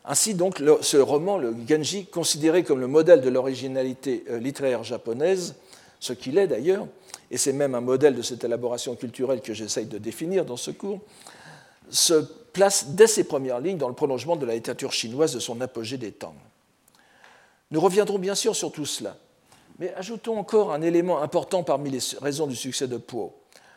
[0.04, 5.54] Ainsi donc, ce roman, le Genji, considéré comme le modèle de l'originalité euh, littéraire japonaise,
[6.00, 6.88] ce qu'il est d'ailleurs,
[7.30, 10.72] et c'est même un modèle de cette élaboration culturelle que j'essaye de définir dans ce
[10.72, 10.98] cours,
[11.90, 12.14] se
[12.52, 15.98] place dès ses premières lignes dans le prolongement de la littérature chinoise de son apogée
[15.98, 16.34] des Tang.
[17.70, 19.16] Nous reviendrons bien sûr sur tout cela,
[19.78, 23.32] mais ajoutons encore un élément important parmi les raisons du succès de Po,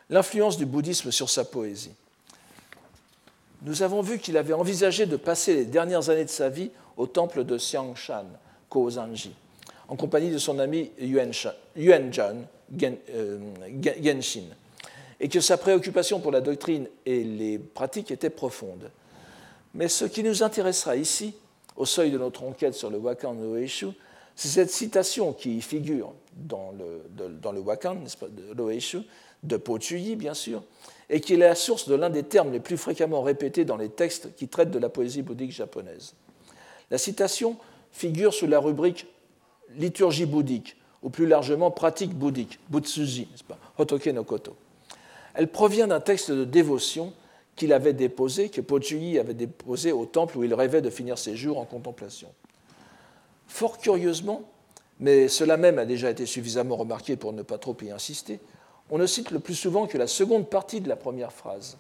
[0.10, 1.94] l'influence du bouddhisme sur sa poésie.
[3.62, 7.08] Nous avons vu qu'il avait envisagé de passer les dernières années de sa vie au
[7.08, 8.26] temple de Xiangshan,
[8.70, 9.32] Kozanji,
[9.88, 12.46] en compagnie de son ami Yuan Gen,
[13.14, 13.38] euh,
[15.24, 18.92] et que sa préoccupation pour la doctrine et les pratiques était profonde.
[19.74, 21.34] Mais ce qui nous intéressera ici,
[21.78, 23.88] au seuil de notre enquête sur le Wakan Loeishu,
[24.36, 29.04] c'est cette citation qui figure dans le, Wakan, de Loeishu,
[29.44, 30.62] de Po Chuyi, bien sûr,
[31.10, 33.90] et qui est la source de l'un des termes les plus fréquemment répétés dans les
[33.90, 36.16] textes qui traitent de la poésie bouddhique japonaise.
[36.92, 37.56] La citation
[37.94, 39.08] figure sous la rubrique
[39.78, 44.58] liturgie bouddhique, ou plus largement pratique bouddhique, Butsuji, pas, Hotoke no Koto.
[45.34, 47.14] Elle provient d'un texte de dévotion
[47.56, 51.36] qu'il avait déposé, que Pochuyi avait déposé au temple où il rêvait de finir ses
[51.36, 52.30] jours en contemplation.
[53.48, 54.42] Fort curieusement,
[55.00, 58.40] mais cela même a déjà été suffisamment remarqué pour ne pas trop y insister,
[58.90, 61.78] on ne cite le plus souvent que la seconde partie de la première phrase,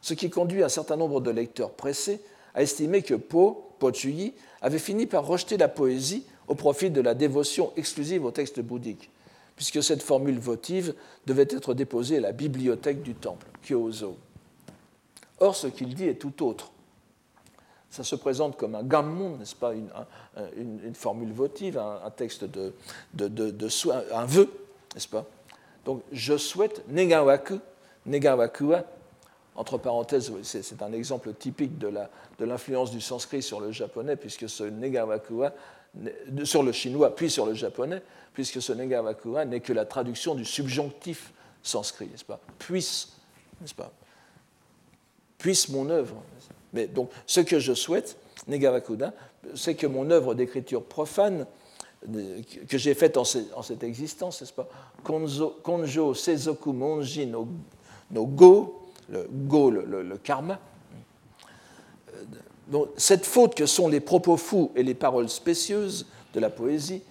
[0.00, 2.20] ce qui conduit un certain nombre de lecteurs pressés
[2.54, 7.14] à estimer que Po, Pochuyi, avait fini par rejeter la poésie au profit de la
[7.14, 9.10] dévotion exclusive au texte bouddhique,
[9.56, 10.94] puisque cette formule votive
[11.26, 14.16] devait être déposée à la bibliothèque du temple, Kyozo.
[15.40, 16.70] Or, ce qu'il dit est tout autre.
[17.90, 22.74] Ça se présente comme un gammon, n'est-ce pas, une, formule votive, un, texte de,
[23.14, 23.68] de, de,
[24.12, 24.50] un vœu,
[24.94, 25.24] n'est-ce pas?
[25.84, 27.60] Donc, je souhaite negawaku,
[28.06, 28.84] negawakua,
[29.54, 34.64] entre parenthèses, c'est un exemple typique de l'influence du sanskrit sur le japonais, puisque ce
[34.64, 35.52] negawakua
[36.44, 40.44] sur le chinois puis sur le japonais, puisque ce Negawakura n'est que la traduction du
[40.44, 41.32] subjonctif
[41.62, 42.40] sanskrit, n'est-ce pas?
[42.58, 43.12] Puisse,
[43.60, 43.92] n'est-ce pas?
[45.38, 46.22] Puisse mon œuvre.
[46.72, 48.16] Mais donc, ce que je souhaite,
[48.48, 49.12] Negawakura,
[49.54, 51.46] c'est que mon œuvre d'écriture profane,
[52.68, 54.68] que j'ai faite en, cette existence, n'est-ce pas?
[55.02, 57.46] Konjo Seizoku Monji no,
[58.12, 60.58] Go, le Go, le karma,
[62.68, 67.02] donc, cette faute que sont les propos fous et les paroles spécieuses de la poésie,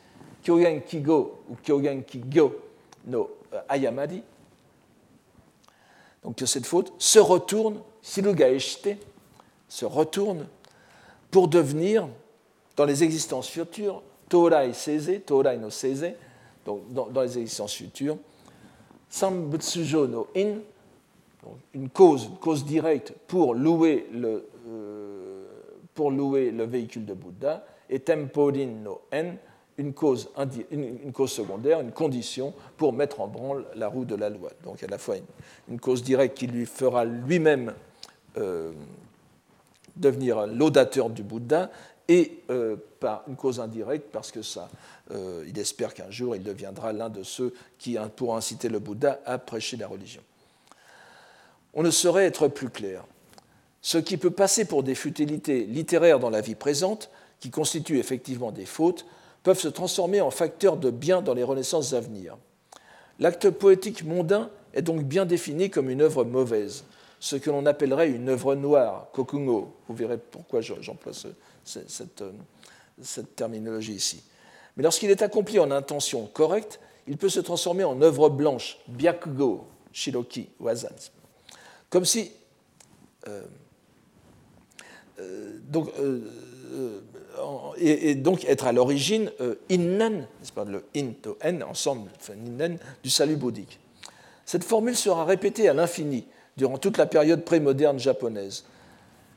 [0.44, 2.60] Kyogen Kigo ou Kyogen Kigyo
[3.06, 4.22] no euh, Ayamadi,
[6.24, 8.98] donc que cette faute se retourne, Silugaeshite,
[9.70, 10.48] se retourne
[11.32, 12.08] pour devenir,
[12.76, 16.14] dans les existences futures, Torai Seize, Torai no Seize,
[16.66, 18.18] donc dans, les existences futures,
[19.10, 20.60] Sambutsujo no In,
[21.74, 24.48] une cause, une cause directe pour louer le,
[25.94, 29.36] pour louer le véhicule de Bouddha, et temporin no en,
[29.78, 30.30] une cause,
[31.28, 34.52] secondaire, une condition pour mettre en branle la roue de la loi.
[34.64, 35.16] Donc à la fois
[35.68, 37.74] une, cause directe qui lui fera lui-même
[38.38, 38.72] euh,
[39.96, 41.70] devenir l'audateur du Bouddha,
[42.08, 42.76] et euh,
[43.28, 44.40] une cause indirecte parce que
[45.12, 49.20] euh, il espère qu'un jour il deviendra l'un de ceux qui pourront inciter le Bouddha
[49.26, 50.22] à prêcher la religion.
[51.74, 53.06] On ne saurait être plus clair.
[53.84, 57.12] Ce qui peut passer pour des futilités littéraires dans la vie présente,
[57.42, 59.06] qui constituent effectivement des fautes,
[59.44, 62.38] peuvent se transformer en facteurs de bien dans les renaissances à venir.
[63.20, 66.86] L'acte poétique mondain est donc bien défini comme une œuvre mauvaise,
[67.20, 69.76] ce que l'on appellerait une œuvre noire, kokungo.
[69.90, 71.12] Vous verrez pourquoi j'emploie
[71.66, 72.32] cette, euh,
[73.02, 74.24] cette terminologie ici.
[74.78, 79.68] Mais lorsqu'il est accompli en intention correcte, il peut se transformer en œuvre blanche, byakugo,
[79.92, 80.96] shiroki, wazan.
[81.90, 82.32] Comme si
[83.28, 83.44] euh,
[85.70, 86.20] donc, euh,
[86.74, 87.00] euh,
[87.78, 89.32] et, donc être à l'origine
[89.70, 93.80] c'est pas le in to n ensemble, enfin, innan, du salut bouddhique.
[94.46, 96.26] Cette formule sera répétée à l'infini
[96.58, 98.66] durant toute la période prémoderne japonaise.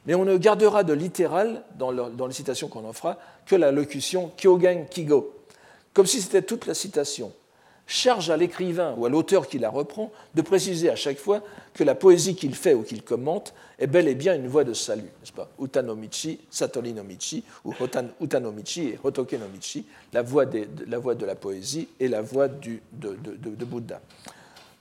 [0.06, 3.72] Mais on ne gardera de littéral, dans, dans les citations qu'on en fera, que la
[3.72, 5.34] locution Kyogen Kigo,
[5.92, 7.32] comme si c'était toute la citation
[7.86, 11.84] charge à l'écrivain ou à l'auteur qui la reprend de préciser à chaque fois que
[11.84, 15.02] la poésie qu'il fait ou qu'il commente est bel et bien une voie de salut,
[15.02, 15.48] n'est-ce pas?
[15.60, 17.72] Utanomichi, Satori no Michi, ou
[18.20, 22.80] Utanomichi et Hotoke no Michi, la voie, de la poésie et la voie de,
[23.64, 24.00] Bouddha.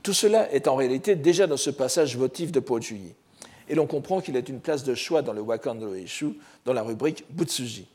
[0.01, 3.13] Tout cela est en réalité déjà dans ce passage votif de Pojuyi,
[3.67, 6.73] et l'on comprend qu'il est une place de choix dans le Wakan no Eshu, dans
[6.73, 7.87] la rubrique Butsuji.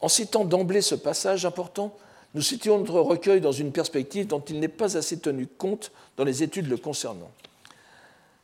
[0.00, 1.96] En citant d'emblée ce passage important,
[2.34, 6.24] nous situons notre recueil dans une perspective dont il n'est pas assez tenu compte dans
[6.24, 7.30] les études le concernant.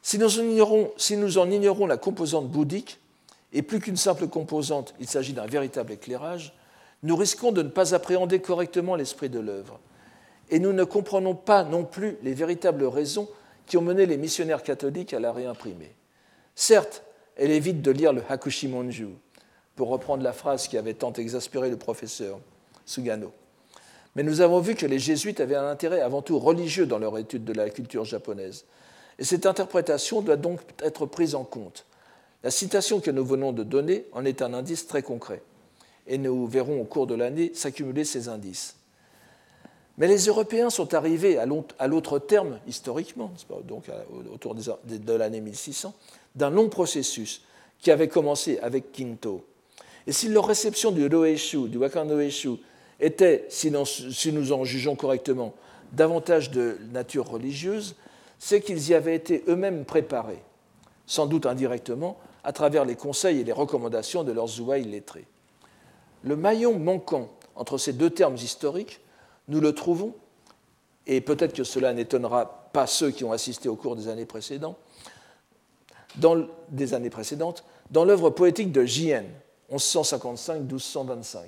[0.03, 2.99] Si nous, en ignorons, la composante bouddhique,
[3.53, 6.53] et plus qu'une simple composante, il s'agit d'un véritable éclairage,
[7.03, 9.79] nous risquons de ne pas appréhender correctement l'esprit de l'œuvre.
[10.51, 13.29] Et nous ne comprenons pas non plus les véritables raisons
[13.67, 15.95] qui ont mené les missionnaires catholiques à la réimprimer.
[16.55, 17.03] Certes,
[17.37, 19.09] elle évite de lire le Hakushimonju,
[19.77, 22.41] pour reprendre la phrase qui avait tant exaspéré le professeur
[22.87, 23.33] Sugano.
[24.15, 27.19] Mais nous avons vu que les jésuites avaient un intérêt avant tout religieux dans leur
[27.19, 28.65] étude de la culture japonaise.
[29.19, 31.85] Et cette interprétation doit donc être prise en compte.
[32.43, 35.43] La citation que nous venons de donner en est un indice très concret.
[36.07, 38.77] Et nous verrons au cours de l'année s'accumuler ces indices.
[39.97, 43.33] Mais les Européens sont arrivés à l'autre terme, historiquement,
[43.65, 43.85] donc
[44.33, 45.95] autour de l'année 1600,
[46.35, 47.43] d'un long processus
[47.79, 49.45] qui avait commencé avec Quinto.
[50.07, 52.57] Et si leur réception du Roeshu, du Wakan Roeshu,
[53.05, 55.55] était, si nous en jugeons correctement,
[55.93, 57.97] davantage de nature religieuse,
[58.39, 60.43] c'est qu'ils y avaient été eux-mêmes préparés,
[61.07, 65.27] sans doute indirectement, à travers les conseils et les recommandations de leurs zouaïs lettrés.
[66.23, 69.01] Le maillon manquant entre ces deux termes historiques
[69.49, 70.15] nous le trouvons,
[71.07, 74.79] et peut-être que cela n'étonnera pas ceux qui ont assisté au cours des années précédentes,
[76.17, 79.27] dans, des années précédentes, dans l'œuvre poétique de J.N.,
[79.73, 81.39] 1155-1225,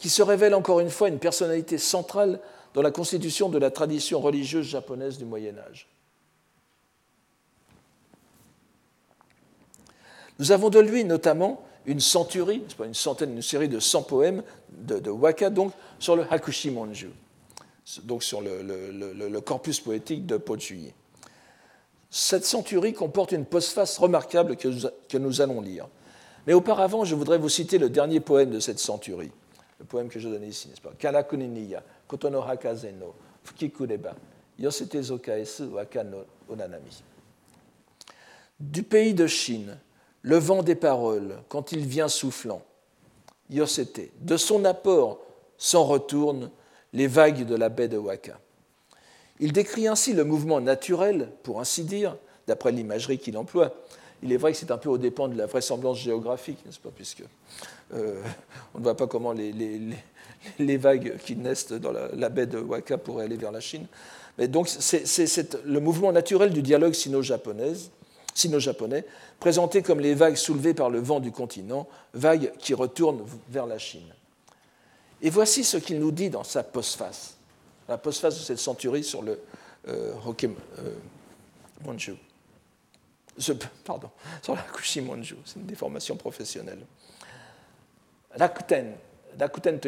[0.00, 2.40] qui se révèle encore une fois une personnalité centrale
[2.74, 5.88] dans la constitution de la tradition religieuse japonaise du Moyen Âge.
[10.38, 15.10] Nous avons de lui notamment une centurie, une centaine, une série de 100 poèmes de,
[15.10, 17.10] waka, donc sur le Hakushimonju,
[18.04, 20.94] donc sur le, corpus poétique de Pochuyi.
[22.08, 25.88] Cette centurie comporte une postface remarquable que nous allons lire.
[26.46, 29.30] Mais auparavant, je voudrais vous citer le dernier poème de cette centurie,
[29.80, 30.92] le poème que je donne ici, n'est-ce pas?
[30.96, 34.14] Kanakuniniya, Kotono Hakazeno, Fukikureba,
[34.58, 36.18] Yosete Zokaesu Waka no
[36.48, 37.02] Onanami.
[38.60, 39.78] Du pays de Chine,
[40.22, 42.62] le vent des paroles, quand il vient soufflant,
[43.48, 45.18] Yosete, de son apport
[45.56, 46.50] s'en retournent
[46.92, 48.38] les vagues de la baie de Waka.
[49.38, 52.16] Il décrit ainsi le mouvement naturel, pour ainsi dire,
[52.46, 53.72] d'après l'imagerie qu'il emploie.
[54.22, 56.90] Il est vrai que c'est un peu au dépend de la vraisemblance géographique, n'est-ce pas,
[56.94, 57.22] puisque
[57.94, 58.22] euh,
[58.74, 63.24] on ne voit pas comment les, vagues qui naissent dans la, baie de Waka pourraient
[63.24, 63.86] aller vers la Chine.
[64.38, 67.74] Mais donc c'est le mouvement naturel du dialogue sino-japonais,
[69.38, 73.78] présentés comme les vagues soulevées par le vent du continent, vagues qui retournent vers la
[73.78, 74.14] Chine.
[75.22, 77.36] Et voici ce qu'il nous dit dans sa postface,
[77.88, 79.38] la postface de cette centurie sur le
[79.88, 80.14] euh,
[80.78, 82.14] euh
[83.84, 84.10] pardon,
[84.42, 86.84] sur la Kushimonju, c'est une déformation professionnelle.
[88.38, 88.94] Rakuten,
[89.38, 89.80] Rakuten,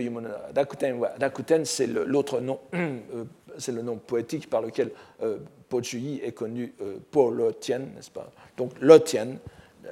[0.55, 3.25] Rakuten, Rakuten c'est l'autre nom, euh,
[3.59, 4.91] c'est le nom poétique par lequel
[5.23, 5.39] euh,
[5.69, 8.31] Pochuyi est connu euh, pour le Tien, n'est-ce pas?
[8.57, 9.37] Donc le Tien,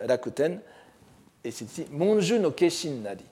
[0.07, 0.61] Rakuten,
[1.45, 3.25] et c'est ici Monju no Keshin Nadi.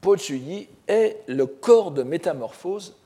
[0.00, 2.96] Pochuyi est le corps de métamorphose,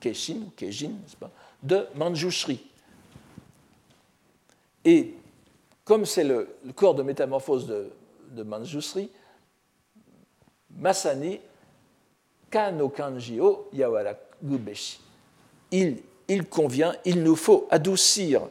[0.00, 1.30] Keshin, Kejin, n'est-ce pas,
[1.62, 2.66] de Manjushri.
[4.84, 5.14] Et
[5.84, 7.68] comme c'est le, corps de métamorphose
[8.30, 9.10] de Manjushri,
[10.78, 11.40] Masani
[12.50, 15.00] Kano Kanji o Yawaragubeshi.
[15.72, 18.42] Il convient, il nous faut adoucir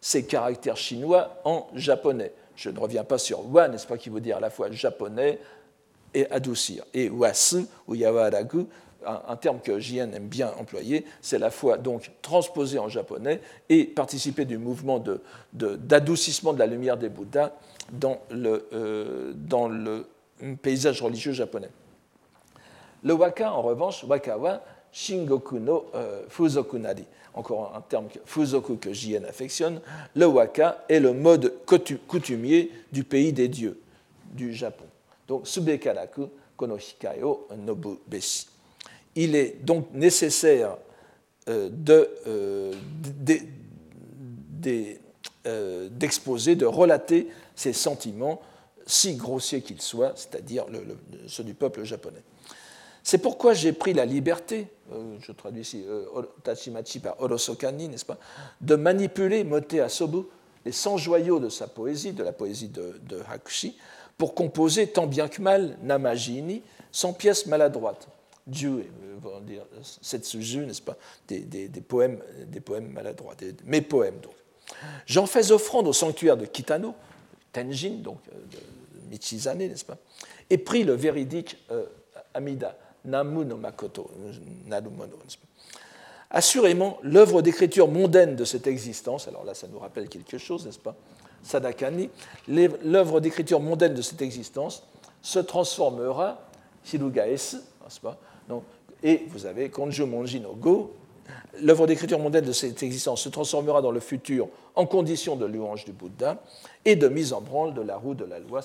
[0.00, 2.32] ces caractères chinois en japonais.
[2.56, 5.38] Je ne reviens pas sur wa, n'est-ce pas, qui veut dire à la fois japonais
[6.14, 6.84] et adoucir.
[6.94, 8.66] Et wasu ou yawaragu,
[9.06, 13.84] un, terme que Jien aime bien employer, c'est la fois donc transposé en japonais et
[13.84, 15.02] participer du mouvement
[15.52, 17.52] d'adoucissement de, de, la lumière des Bouddhas
[17.92, 20.06] dans le, euh, dans le
[20.62, 21.70] paysage religieux japonais.
[23.02, 24.62] Le waka, en revanche, wakawa,
[24.92, 26.22] Shingoku no euh,
[27.34, 29.80] encore un terme que Fuzoku que Jien affectionne,
[30.14, 33.80] le waka est le mode coutumier du pays des dieux,
[34.32, 34.86] du Japon.
[35.28, 37.98] Donc, Subekaraku kono hikai o nobu.
[39.14, 40.76] Il est donc nécessaire
[41.48, 41.70] euh,
[42.26, 42.72] euh,
[45.90, 48.40] d'exposer, de, relater ces sentiments,
[48.88, 50.64] si grossiers qu'ils soient, c'est-à-dire
[51.28, 52.22] ceux du peuple japonais.
[53.04, 56.04] C'est pourquoi j'ai pris la liberté, euh, je traduis ici euh,
[56.42, 58.18] Tachimachi par Orosokani, n'est-ce pas,
[58.60, 60.22] de manipuler Mote Asobu,
[60.64, 63.78] les 100 joyaux de sa poésie, de la poésie de, Hakushi,
[64.16, 68.08] pour composer tant bien que mal Namajini, sans pièces maladroites.
[68.46, 68.86] Dieu,
[69.24, 70.96] euh, dire Setsuju, n'est-ce pas,
[71.28, 73.34] des, poèmes, des poèmes maladroits,
[73.64, 74.32] mes poèmes donc.
[75.06, 76.94] J'en fais offrande au sanctuaire de Kitano,
[77.52, 78.18] Tenjin, donc
[78.50, 78.58] de
[79.08, 79.98] Michizane, n'est-ce pas,
[80.50, 81.56] et pris le véridique
[82.34, 84.10] Amida, Namu no Makoto,
[86.30, 90.78] Assurément, l'œuvre d'écriture mondaine de cette existence, alors là ça nous rappelle quelque chose, n'est-ce
[90.78, 90.94] pas?
[91.42, 92.10] Sadakani,
[92.48, 94.82] l'œuvre d'écriture mondaine de cette existence
[95.22, 96.38] se transformera,
[96.84, 98.18] Shirugaes, n'est-ce pas?
[99.02, 100.94] Et vous avez Konjo Monji no Go,
[101.62, 105.84] l'œuvre d'écriture mondaine de cette existence se transformera dans le futur en condition de louange
[105.84, 106.42] du Bouddha
[106.84, 108.60] et de mise en branle de la roue de la loi,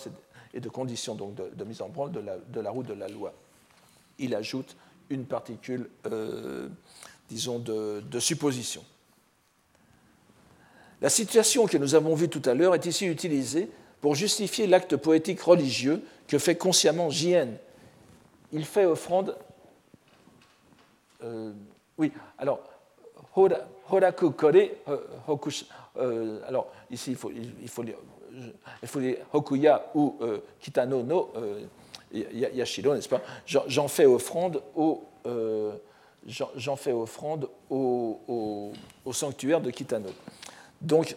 [0.54, 3.08] et de conditions donc de, mise en branle de la, de la roue de la
[3.08, 3.34] loi
[4.20, 4.76] il ajoute
[5.10, 6.70] une particule, euh,
[7.30, 8.84] disons, de, supposition.
[11.02, 14.96] La situation que nous avons vue tout à l'heure est ici utilisée pour justifier l'acte
[14.96, 17.50] poétique religieux que fait consciemment Jien.
[18.52, 19.38] il fait offrande.
[21.24, 21.52] Euh,
[21.98, 22.62] oui, alors,
[23.90, 24.54] Horaku Kore,
[25.28, 25.66] Hokush,
[26.48, 27.98] alors ici il faut, il faut, lire,
[28.82, 30.18] il faut lire Hokuya ou
[30.60, 31.32] Kitano no
[32.12, 33.22] Yashiro, n'est-ce pas?
[33.46, 35.04] J'en fais offrande au.
[36.26, 38.72] J'en fais offrande au,
[39.06, 40.10] au, sanctuaire de Kitano.
[40.82, 41.16] Donc,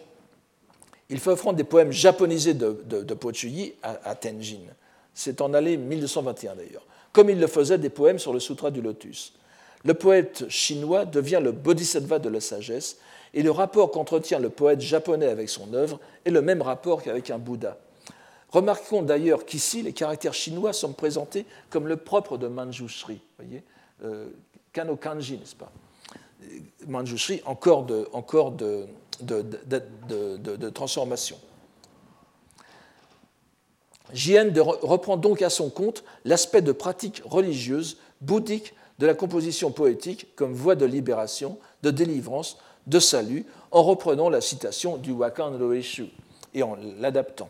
[1.09, 4.59] il fait offrande des poèmes japonisés de, de, Pochuyi à, Tenjin.
[5.13, 8.81] C'est en allée 1221 d'ailleurs, comme il le faisait des poèmes sur le Sutra du
[8.81, 9.33] Lotus.
[9.85, 12.97] Le poète chinois devient le bodhisattva de la sagesse,
[13.37, 17.29] et le rapport qu'entretient le poète japonais avec son œuvre est le même rapport qu'avec
[17.29, 17.77] un Bouddha.
[18.49, 23.61] Remarquons d'ailleurs qu'ici, les caractères chinois sont présentés comme le propre de Manjushri, voyez,
[24.03, 24.25] euh,
[24.73, 25.71] Kano Kanji, n'est-ce pas?
[26.87, 28.07] Manjushri, encore de,
[29.21, 31.37] de, transformation.
[34.13, 40.35] Jien reprend donc à son compte l'aspect de pratique religieuse, bouddhique de la composition poétique
[40.35, 42.57] comme voie de libération, de délivrance,
[42.87, 46.07] de salut, en reprenant la citation du Wakan Roeshu
[46.53, 47.49] et en l'adaptant.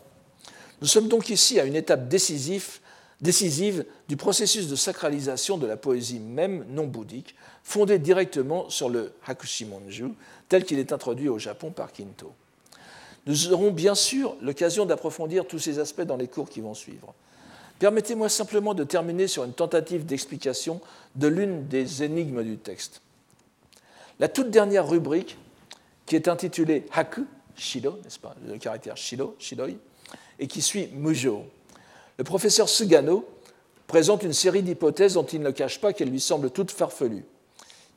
[0.81, 2.79] Nous sommes donc ici à une étape décisive,
[3.21, 9.13] décisive du processus de sacralisation de la poésie même non bouddhique, fondée directement sur le
[9.25, 10.09] Hakushimonju,
[10.49, 12.31] tel qu'il est introduit au Japon par Kinto.
[13.25, 17.13] Nous aurons bien sûr l'occasion d'approfondir tous ces aspects dans les cours qui vont suivre.
[17.79, 20.81] Permettez-moi simplement de terminer sur une tentative d'explication
[21.15, 23.01] de l'une des énigmes du texte.
[24.19, 25.37] La toute dernière rubrique,
[26.05, 29.77] qui est intitulée Haku, Shiro, n'est-ce pas, le caractère Shiro, Shiroi,
[30.39, 31.45] et qui suit Mujo.
[32.17, 33.25] Le professeur Sugano
[33.87, 37.25] présente une série d'hypothèses dont il ne cache pas qu'elles lui semblent toutes farfelues.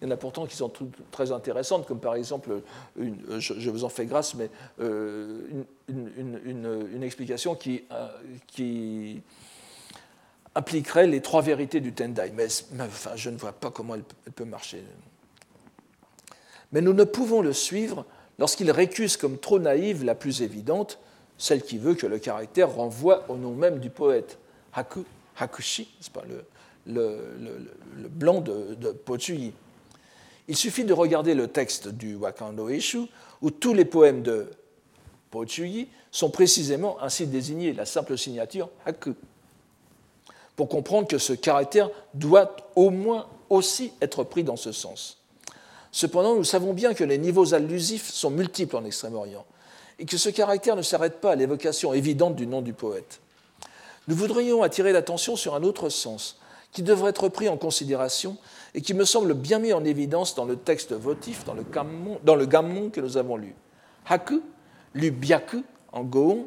[0.00, 0.72] Il y en a pourtant qui sont
[1.10, 2.62] très intéressantes, comme par exemple,
[2.96, 4.48] je, vous en fais grâce, mais
[4.80, 5.42] euh,
[5.88, 8.08] une, explication qui, euh,
[8.46, 9.20] qui,
[10.54, 12.32] impliquerait les trois vérités du Tendai.
[12.34, 12.48] Mais,
[13.16, 14.82] je ne vois pas comment elle, peut marcher.
[16.72, 18.04] Mais nous ne pouvons le suivre
[18.38, 20.98] lorsqu'il récuse comme trop naïve la plus évidente,
[21.38, 24.38] celle qui veut que le caractère renvoie au nom même du poète,
[24.74, 25.04] Haku,
[25.38, 26.22] Hakushi, pas,
[26.86, 27.24] le,
[28.08, 28.96] blanc de, de.
[30.48, 33.06] Il suffit de regarder le texte du Wakando Eshu,
[33.40, 34.50] où tous les poèmes de
[35.30, 39.14] Pochuyi sont précisément ainsi désignés, la simple signature Haku,
[40.56, 45.19] pour comprendre que ce caractère doit au moins aussi être pris dans ce sens.
[45.92, 49.44] Cependant, nous savons bien que les niveaux allusifs sont multiples en Extrême-Orient
[49.98, 53.20] et que ce caractère ne s'arrête pas à l'évocation évidente du nom du poète.
[54.08, 56.38] Nous voudrions attirer l'attention sur un autre sens
[56.72, 58.36] qui devrait être pris en considération
[58.74, 62.90] et qui me semble bien mis en évidence dans le texte votif, dans le gammon,
[62.90, 63.54] que nous avons lu.
[64.06, 64.42] Haku,
[64.94, 66.46] lu byaku en goon,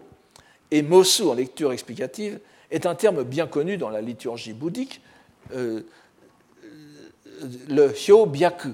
[0.72, 2.40] et mosu en lecture explicative,
[2.72, 5.02] est un terme bien connu dans la liturgie bouddhique,
[5.54, 5.82] euh,
[7.70, 8.70] le hyo byaku,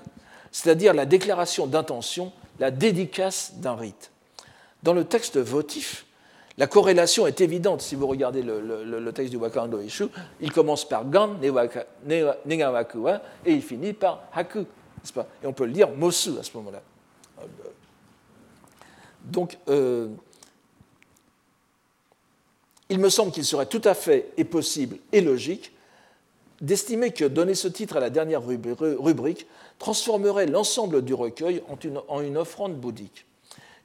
[0.52, 4.12] c'est-à-dire la déclaration d'intention, la dédicace d'un rite.
[4.84, 6.06] Dans le texte votif,
[6.58, 10.08] la corrélation est évidente si vous regardez le, texte du Wakando Ishu.
[10.42, 11.38] Il commence par Gan,
[12.46, 14.66] Negawakua, et il finit par Haku.
[15.14, 15.28] Pas?
[15.42, 16.82] Et on peut le dire Mosu à ce moment-là.
[19.24, 20.10] Donc, euh,
[22.90, 25.72] il me semble qu'il serait tout à fait possible et logique
[26.60, 29.48] d'estimer que donner ce titre à la dernière rubrique
[29.80, 31.64] transformerait l'ensemble du recueil
[32.08, 33.26] en une, offrande bouddhique.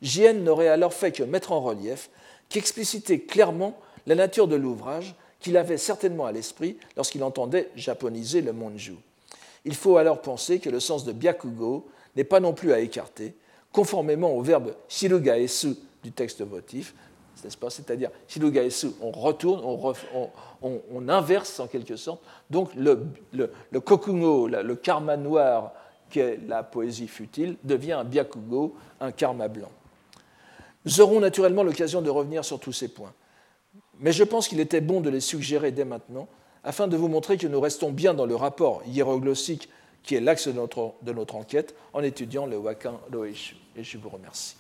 [0.03, 2.11] Jien n'aurait alors fait que mettre en relief
[2.49, 8.43] qui explicitait clairement la nature de l'ouvrage qu'il avait certainement à l'esprit lorsqu'il entendait japoniser
[8.43, 8.97] le Monju.
[9.65, 13.35] Il faut alors penser que le sens de byakugo n'est pas non plus à écarter,
[13.73, 16.95] conformément au verbe shirugaesu du texte votif,
[17.35, 19.63] c'est-à-dire shirugaesu, on retourne,
[20.63, 22.23] on, inverse en quelque sorte.
[22.51, 25.73] Donc le, le, le kokugo, le karma noir
[26.17, 29.71] la poésie futile, devient un byakugo, un karma blanc.
[30.85, 33.15] Nous aurons naturellement l'occasion de revenir sur tous ces points.
[34.01, 36.29] Mais je pense qu'il était bon de les suggérer dès maintenant,
[36.63, 39.69] afin de vous montrer que nous restons bien dans le rapport hiéroglossique
[40.03, 43.57] qui est l'axe de notre, de notre, enquête, en étudiant le Wakan Loeshu.
[43.77, 44.57] Et je vous remercie.